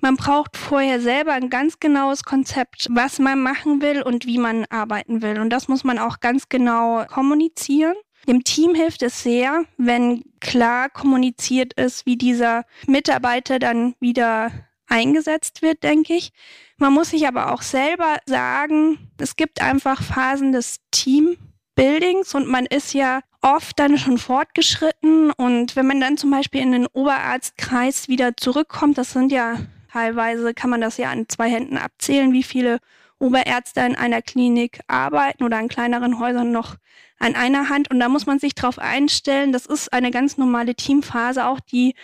Man 0.00 0.16
braucht 0.16 0.56
vorher 0.56 1.00
selber 1.00 1.32
ein 1.32 1.50
ganz 1.50 1.78
genaues 1.78 2.22
Konzept, 2.22 2.88
was 2.90 3.18
man 3.18 3.40
machen 3.40 3.82
will 3.82 4.02
und 4.02 4.26
wie 4.26 4.38
man 4.38 4.64
arbeiten 4.70 5.22
will. 5.22 5.38
Und 5.40 5.50
das 5.50 5.68
muss 5.68 5.84
man 5.84 5.98
auch 5.98 6.20
ganz 6.20 6.48
genau 6.48 7.04
kommunizieren. 7.06 7.94
Dem 8.26 8.44
Team 8.44 8.74
hilft 8.74 9.02
es 9.02 9.22
sehr, 9.22 9.64
wenn 9.78 10.22
klar 10.40 10.90
kommuniziert 10.90 11.72
ist, 11.74 12.04
wie 12.06 12.16
dieser 12.16 12.64
Mitarbeiter 12.86 13.58
dann 13.58 13.94
wieder 14.00 14.50
eingesetzt 14.86 15.62
wird, 15.62 15.82
denke 15.82 16.14
ich. 16.14 16.30
Man 16.76 16.92
muss 16.92 17.10
sich 17.10 17.26
aber 17.26 17.52
auch 17.52 17.62
selber 17.62 18.18
sagen, 18.26 19.10
es 19.18 19.36
gibt 19.36 19.62
einfach 19.62 20.02
Phasen 20.02 20.52
des 20.52 20.80
Teambuildings 20.90 22.34
und 22.34 22.46
man 22.48 22.66
ist 22.66 22.92
ja 22.92 23.20
oft 23.42 23.78
dann 23.78 23.98
schon 23.98 24.18
fortgeschritten. 24.18 25.30
Und 25.32 25.76
wenn 25.76 25.86
man 25.86 26.00
dann 26.00 26.16
zum 26.16 26.30
Beispiel 26.30 26.60
in 26.60 26.72
den 26.72 26.86
Oberarztkreis 26.86 28.08
wieder 28.08 28.36
zurückkommt, 28.36 28.98
das 28.98 29.12
sind 29.12 29.32
ja 29.32 29.56
teilweise, 29.92 30.54
kann 30.54 30.70
man 30.70 30.80
das 30.80 30.96
ja 30.96 31.10
an 31.10 31.28
zwei 31.28 31.50
Händen 31.50 31.78
abzählen, 31.78 32.32
wie 32.32 32.42
viele 32.42 32.78
Oberärzte 33.18 33.80
in 33.80 33.96
einer 33.96 34.22
Klinik 34.22 34.80
arbeiten 34.88 35.44
oder 35.44 35.60
in 35.60 35.68
kleineren 35.68 36.18
Häusern 36.18 36.52
noch 36.52 36.76
an 37.18 37.34
einer 37.34 37.68
Hand. 37.68 37.90
Und 37.90 38.00
da 38.00 38.08
muss 38.08 38.26
man 38.26 38.38
sich 38.38 38.54
darauf 38.54 38.78
einstellen, 38.78 39.52
das 39.52 39.66
ist 39.66 39.92
eine 39.92 40.10
ganz 40.10 40.38
normale 40.38 40.74
Teamphase 40.74 41.46
auch, 41.46 41.60
die 41.60 41.94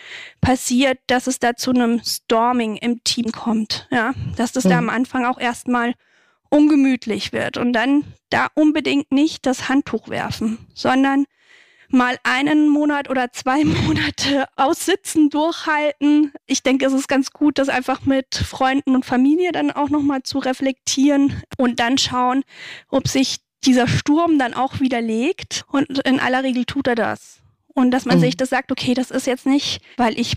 passiert, 0.41 0.99
dass 1.07 1.25
es 1.27 1.39
da 1.39 1.55
zu 1.55 1.71
einem 1.71 2.01
Storming 2.03 2.77
im 2.77 3.03
Team 3.03 3.31
kommt. 3.31 3.87
Ja, 3.89 4.13
dass 4.35 4.51
das 4.51 4.65
mhm. 4.65 4.69
da 4.69 4.77
am 4.77 4.89
Anfang 4.89 5.25
auch 5.25 5.39
erstmal 5.39 5.93
ungemütlich 6.49 7.33
wird 7.33 7.57
und 7.57 7.73
dann 7.73 8.03
da 8.29 8.47
unbedingt 8.53 9.11
nicht 9.11 9.45
das 9.45 9.69
Handtuch 9.69 10.09
werfen, 10.09 10.57
sondern 10.73 11.25
mal 11.89 12.17
einen 12.23 12.69
Monat 12.69 13.09
oder 13.09 13.31
zwei 13.31 13.63
Monate 13.63 14.45
aussitzen, 14.55 15.29
durchhalten. 15.29 16.33
Ich 16.45 16.63
denke, 16.63 16.85
es 16.85 16.93
ist 16.93 17.07
ganz 17.07 17.31
gut, 17.31 17.57
das 17.57 17.69
einfach 17.69 18.05
mit 18.05 18.35
Freunden 18.35 18.95
und 18.95 19.05
Familie 19.05 19.51
dann 19.51 19.71
auch 19.71 19.89
nochmal 19.89 20.23
zu 20.23 20.39
reflektieren 20.39 21.41
und 21.57 21.79
dann 21.79 21.97
schauen, 21.97 22.43
ob 22.89 23.07
sich 23.07 23.37
dieser 23.63 23.87
Sturm 23.87 24.37
dann 24.39 24.53
auch 24.53 24.79
wieder 24.79 25.01
legt. 25.01 25.65
Und 25.71 25.99
in 25.99 26.19
aller 26.19 26.43
Regel 26.43 26.65
tut 26.65 26.87
er 26.87 26.95
das. 26.95 27.41
Und 27.73 27.91
dass 27.91 28.05
man 28.05 28.17
mhm. 28.17 28.21
sich 28.21 28.37
das 28.37 28.49
sagt, 28.49 28.71
okay, 28.71 28.93
das 28.93 29.11
ist 29.11 29.27
jetzt 29.27 29.45
nicht, 29.45 29.81
weil 29.97 30.19
ich 30.19 30.33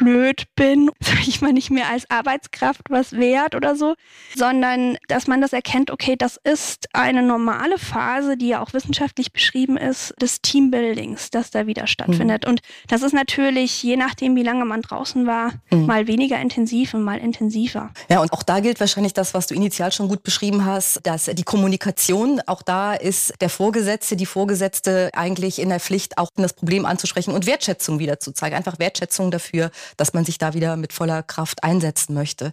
blöd 0.00 0.44
bin, 0.56 0.90
sag 1.00 1.28
ich 1.28 1.40
mal, 1.42 1.52
nicht 1.52 1.70
mehr 1.70 1.88
als 1.88 2.10
Arbeitskraft 2.10 2.80
was 2.88 3.12
wert 3.12 3.54
oder 3.54 3.76
so, 3.76 3.94
sondern 4.34 4.96
dass 5.08 5.26
man 5.26 5.40
das 5.40 5.52
erkennt, 5.52 5.90
okay, 5.90 6.16
das 6.16 6.38
ist 6.42 6.88
eine 6.94 7.22
normale 7.22 7.78
Phase, 7.78 8.36
die 8.36 8.48
ja 8.48 8.62
auch 8.62 8.72
wissenschaftlich 8.72 9.32
beschrieben 9.32 9.76
ist, 9.76 10.14
des 10.20 10.40
Teambuildings, 10.40 11.30
das 11.30 11.50
da 11.50 11.66
wieder 11.66 11.86
stattfindet. 11.86 12.44
Mhm. 12.44 12.50
Und 12.50 12.60
das 12.88 13.02
ist 13.02 13.12
natürlich, 13.12 13.82
je 13.82 13.96
nachdem, 13.96 14.36
wie 14.36 14.42
lange 14.42 14.64
man 14.64 14.80
draußen 14.80 15.26
war, 15.26 15.52
mhm. 15.70 15.86
mal 15.86 16.06
weniger 16.06 16.40
intensiv 16.40 16.94
und 16.94 17.02
mal 17.02 17.18
intensiver. 17.18 17.90
Ja, 18.08 18.20
und 18.20 18.32
auch 18.32 18.42
da 18.42 18.60
gilt 18.60 18.80
wahrscheinlich 18.80 19.12
das, 19.12 19.34
was 19.34 19.46
du 19.48 19.54
initial 19.54 19.92
schon 19.92 20.08
gut 20.08 20.22
beschrieben 20.22 20.64
hast, 20.64 21.00
dass 21.06 21.26
die 21.26 21.42
Kommunikation, 21.42 22.40
auch 22.46 22.62
da 22.62 22.94
ist 22.94 23.34
der 23.42 23.50
Vorgesetzte, 23.50 24.16
die 24.16 24.26
Vorgesetzte 24.26 25.10
eigentlich 25.12 25.58
in 25.58 25.68
der 25.68 25.80
Pflicht, 25.80 26.16
auch 26.16 26.30
das 26.36 26.54
Problem 26.54 26.86
anzusprechen 26.86 27.34
und 27.34 27.44
Wertschätzung 27.46 27.98
wieder 27.98 28.18
zu 28.18 28.32
zeigen. 28.32 28.56
Einfach 28.56 28.78
Wertschätzung 28.78 29.30
dafür, 29.30 29.70
dass 29.96 30.12
man 30.12 30.24
sich 30.24 30.38
da 30.38 30.54
wieder 30.54 30.76
mit 30.76 30.92
voller 30.92 31.22
Kraft 31.22 31.64
einsetzen 31.64 32.14
möchte. 32.14 32.52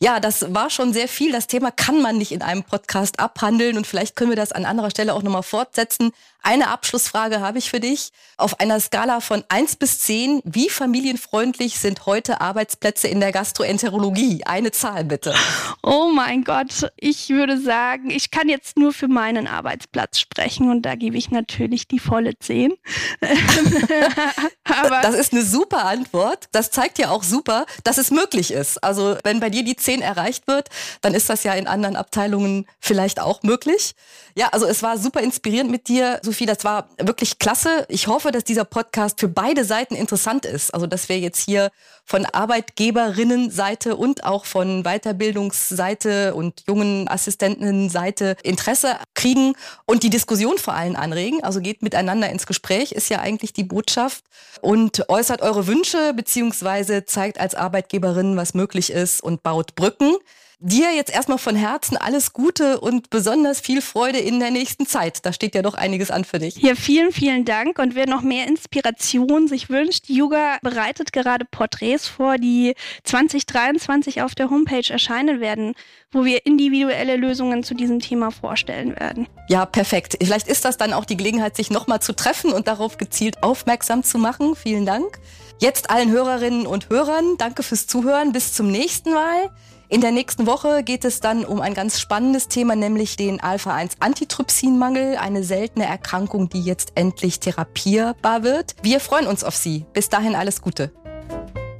Ja, 0.00 0.20
das 0.20 0.54
war 0.54 0.70
schon 0.70 0.92
sehr 0.92 1.08
viel. 1.08 1.32
Das 1.32 1.48
Thema 1.48 1.70
kann 1.70 2.00
man 2.00 2.18
nicht 2.18 2.30
in 2.30 2.42
einem 2.42 2.62
Podcast 2.62 3.18
abhandeln 3.18 3.76
und 3.76 3.86
vielleicht 3.86 4.14
können 4.14 4.30
wir 4.30 4.36
das 4.36 4.52
an 4.52 4.64
anderer 4.64 4.90
Stelle 4.90 5.14
auch 5.14 5.22
nochmal 5.22 5.42
fortsetzen. 5.42 6.12
Eine 6.42 6.68
Abschlussfrage 6.68 7.40
habe 7.40 7.58
ich 7.58 7.68
für 7.68 7.80
dich. 7.80 8.10
Auf 8.36 8.60
einer 8.60 8.80
Skala 8.80 9.20
von 9.20 9.44
eins 9.48 9.76
bis 9.76 10.00
zehn, 10.00 10.40
wie 10.44 10.70
familienfreundlich 10.70 11.78
sind 11.78 12.06
heute 12.06 12.40
Arbeitsplätze 12.40 13.08
in 13.08 13.20
der 13.20 13.32
Gastroenterologie? 13.32 14.44
Eine 14.44 14.70
Zahl 14.70 15.04
bitte. 15.04 15.34
Oh 15.82 16.10
mein 16.14 16.44
Gott, 16.44 16.90
ich 16.96 17.28
würde 17.30 17.60
sagen, 17.60 18.10
ich 18.10 18.30
kann 18.30 18.48
jetzt 18.48 18.78
nur 18.78 18.92
für 18.92 19.08
meinen 19.08 19.46
Arbeitsplatz 19.46 20.20
sprechen 20.20 20.70
und 20.70 20.82
da 20.82 20.94
gebe 20.94 21.16
ich 21.16 21.30
natürlich 21.30 21.88
die 21.88 21.98
volle 21.98 22.38
zehn. 22.38 22.74
Aber. 24.64 25.00
Das 25.02 25.14
ist 25.14 25.32
eine 25.32 25.42
super 25.42 25.84
Antwort. 25.84 26.46
Das 26.52 26.70
zeigt 26.70 26.98
ja 26.98 27.10
auch 27.10 27.22
super, 27.22 27.66
dass 27.84 27.98
es 27.98 28.10
möglich 28.10 28.52
ist. 28.52 28.82
Also 28.84 29.16
wenn 29.24 29.40
bei 29.40 29.50
dir 29.50 29.64
die 29.64 29.76
10 29.76 30.02
erreicht 30.02 30.46
wird, 30.46 30.68
dann 31.00 31.14
ist 31.14 31.28
das 31.28 31.44
ja 31.44 31.52
in 31.54 31.66
anderen 31.66 31.96
Abteilungen 31.96 32.66
vielleicht 32.80 33.20
auch 33.20 33.42
möglich. 33.42 33.94
Ja, 34.34 34.48
also 34.48 34.66
es 34.66 34.82
war 34.82 34.98
super 34.98 35.20
inspirierend 35.20 35.70
mit 35.70 35.88
dir, 35.88 36.20
Sophie. 36.28 36.46
Das 36.46 36.64
war 36.64 36.88
wirklich 36.98 37.38
klasse. 37.38 37.86
Ich 37.88 38.06
hoffe, 38.06 38.30
dass 38.30 38.44
dieser 38.44 38.64
Podcast 38.64 39.18
für 39.20 39.28
beide 39.28 39.64
Seiten 39.64 39.94
interessant 39.94 40.44
ist. 40.44 40.74
Also 40.74 40.86
dass 40.86 41.08
wir 41.08 41.18
jetzt 41.18 41.40
hier 41.44 41.70
von 42.04 42.24
Arbeitgeberinnenseite 42.26 43.96
und 43.96 44.24
auch 44.24 44.44
von 44.44 44.82
Weiterbildungsseite 44.82 46.34
und 46.34 46.64
jungen 46.66 47.08
Assistentinnenseite 47.08 48.36
Interesse 48.42 48.96
kriegen 49.14 49.54
und 49.86 50.02
die 50.02 50.10
Diskussion 50.10 50.58
vor 50.58 50.74
allem 50.74 50.96
anregen. 50.96 51.42
Also 51.42 51.60
geht 51.60 51.82
miteinander 51.82 52.30
ins 52.30 52.46
Gespräch, 52.46 52.92
ist 52.92 53.08
ja 53.08 53.20
eigentlich 53.20 53.52
die 53.52 53.64
Botschaft 53.64 54.24
und 54.60 55.08
äußert 55.08 55.42
eure 55.42 55.66
Wünsche 55.66 56.12
beziehungsweise 56.14 57.04
zeigt 57.04 57.40
als 57.40 57.54
Arbeitgeberin, 57.54 58.36
was 58.36 58.54
möglich 58.54 58.90
ist 58.90 59.22
und 59.22 59.42
baut 59.42 59.74
Brücken. 59.74 60.16
Dir 60.60 60.92
jetzt 60.92 61.14
erstmal 61.14 61.38
von 61.38 61.54
Herzen 61.54 61.96
alles 61.96 62.32
Gute 62.32 62.80
und 62.80 63.10
besonders 63.10 63.60
viel 63.60 63.80
Freude 63.80 64.18
in 64.18 64.40
der 64.40 64.50
nächsten 64.50 64.86
Zeit. 64.86 65.24
Da 65.24 65.32
steht 65.32 65.54
ja 65.54 65.62
doch 65.62 65.74
einiges 65.74 66.10
an 66.10 66.24
für 66.24 66.40
dich. 66.40 66.56
Ja, 66.56 66.74
vielen, 66.74 67.12
vielen 67.12 67.44
Dank. 67.44 67.78
Und 67.78 67.94
wer 67.94 68.08
noch 68.08 68.22
mehr 68.22 68.48
Inspiration 68.48 69.46
sich 69.46 69.70
wünscht, 69.70 70.08
Yoga 70.08 70.58
bereitet 70.60 71.12
gerade 71.12 71.44
Porträts 71.44 72.08
vor, 72.08 72.38
die 72.38 72.74
2023 73.04 74.22
auf 74.22 74.34
der 74.34 74.50
Homepage 74.50 74.90
erscheinen 74.92 75.38
werden, 75.38 75.74
wo 76.10 76.24
wir 76.24 76.44
individuelle 76.44 77.14
Lösungen 77.14 77.62
zu 77.62 77.74
diesem 77.74 78.00
Thema 78.00 78.32
vorstellen 78.32 78.98
werden. 78.98 79.28
Ja, 79.48 79.64
perfekt. 79.64 80.16
Vielleicht 80.20 80.48
ist 80.48 80.64
das 80.64 80.76
dann 80.76 80.92
auch 80.92 81.04
die 81.04 81.16
Gelegenheit, 81.16 81.54
sich 81.54 81.70
nochmal 81.70 82.02
zu 82.02 82.16
treffen 82.16 82.52
und 82.52 82.66
darauf 82.66 82.98
gezielt 82.98 83.44
aufmerksam 83.44 84.02
zu 84.02 84.18
machen. 84.18 84.56
Vielen 84.56 84.86
Dank. 84.86 85.20
Jetzt 85.60 85.90
allen 85.90 86.10
Hörerinnen 86.10 86.66
und 86.66 86.88
Hörern, 86.88 87.36
danke 87.38 87.62
fürs 87.62 87.86
Zuhören. 87.86 88.32
Bis 88.32 88.54
zum 88.54 88.72
nächsten 88.72 89.12
Mal. 89.12 89.50
In 89.90 90.02
der 90.02 90.12
nächsten 90.12 90.46
Woche 90.46 90.82
geht 90.82 91.06
es 91.06 91.20
dann 91.20 91.46
um 91.46 91.62
ein 91.62 91.72
ganz 91.72 91.98
spannendes 91.98 92.48
Thema, 92.48 92.76
nämlich 92.76 93.16
den 93.16 93.40
Alpha-1-Antitrypsinmangel, 93.40 95.16
eine 95.16 95.42
seltene 95.42 95.86
Erkrankung, 95.86 96.50
die 96.50 96.60
jetzt 96.60 96.92
endlich 96.94 97.40
therapierbar 97.40 98.42
wird. 98.42 98.76
Wir 98.82 99.00
freuen 99.00 99.26
uns 99.26 99.44
auf 99.44 99.56
Sie. 99.56 99.86
Bis 99.94 100.10
dahin 100.10 100.34
alles 100.34 100.60
Gute. 100.60 100.92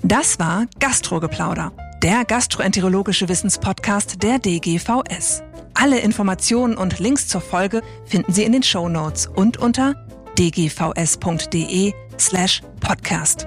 Das 0.03 0.39
war 0.39 0.65
Gastrogeplauder, 0.79 1.73
der 2.03 2.25
gastroenterologische 2.25 3.29
Wissenspodcast 3.29 4.23
der 4.23 4.39
DGVS. 4.39 5.43
Alle 5.75 5.99
Informationen 5.99 6.79
und 6.79 6.99
Links 7.01 7.29
zur 7.29 7.43
Folge 7.43 7.83
finden 8.07 8.33
Sie 8.33 8.45
in 8.45 8.53
den 8.53 8.63
Show 8.63 8.89
Notes 8.89 9.27
und 9.27 9.59
unter 9.59 9.95
dgvs.de 10.39 11.93
slash 12.19 12.63
podcast. 12.81 13.47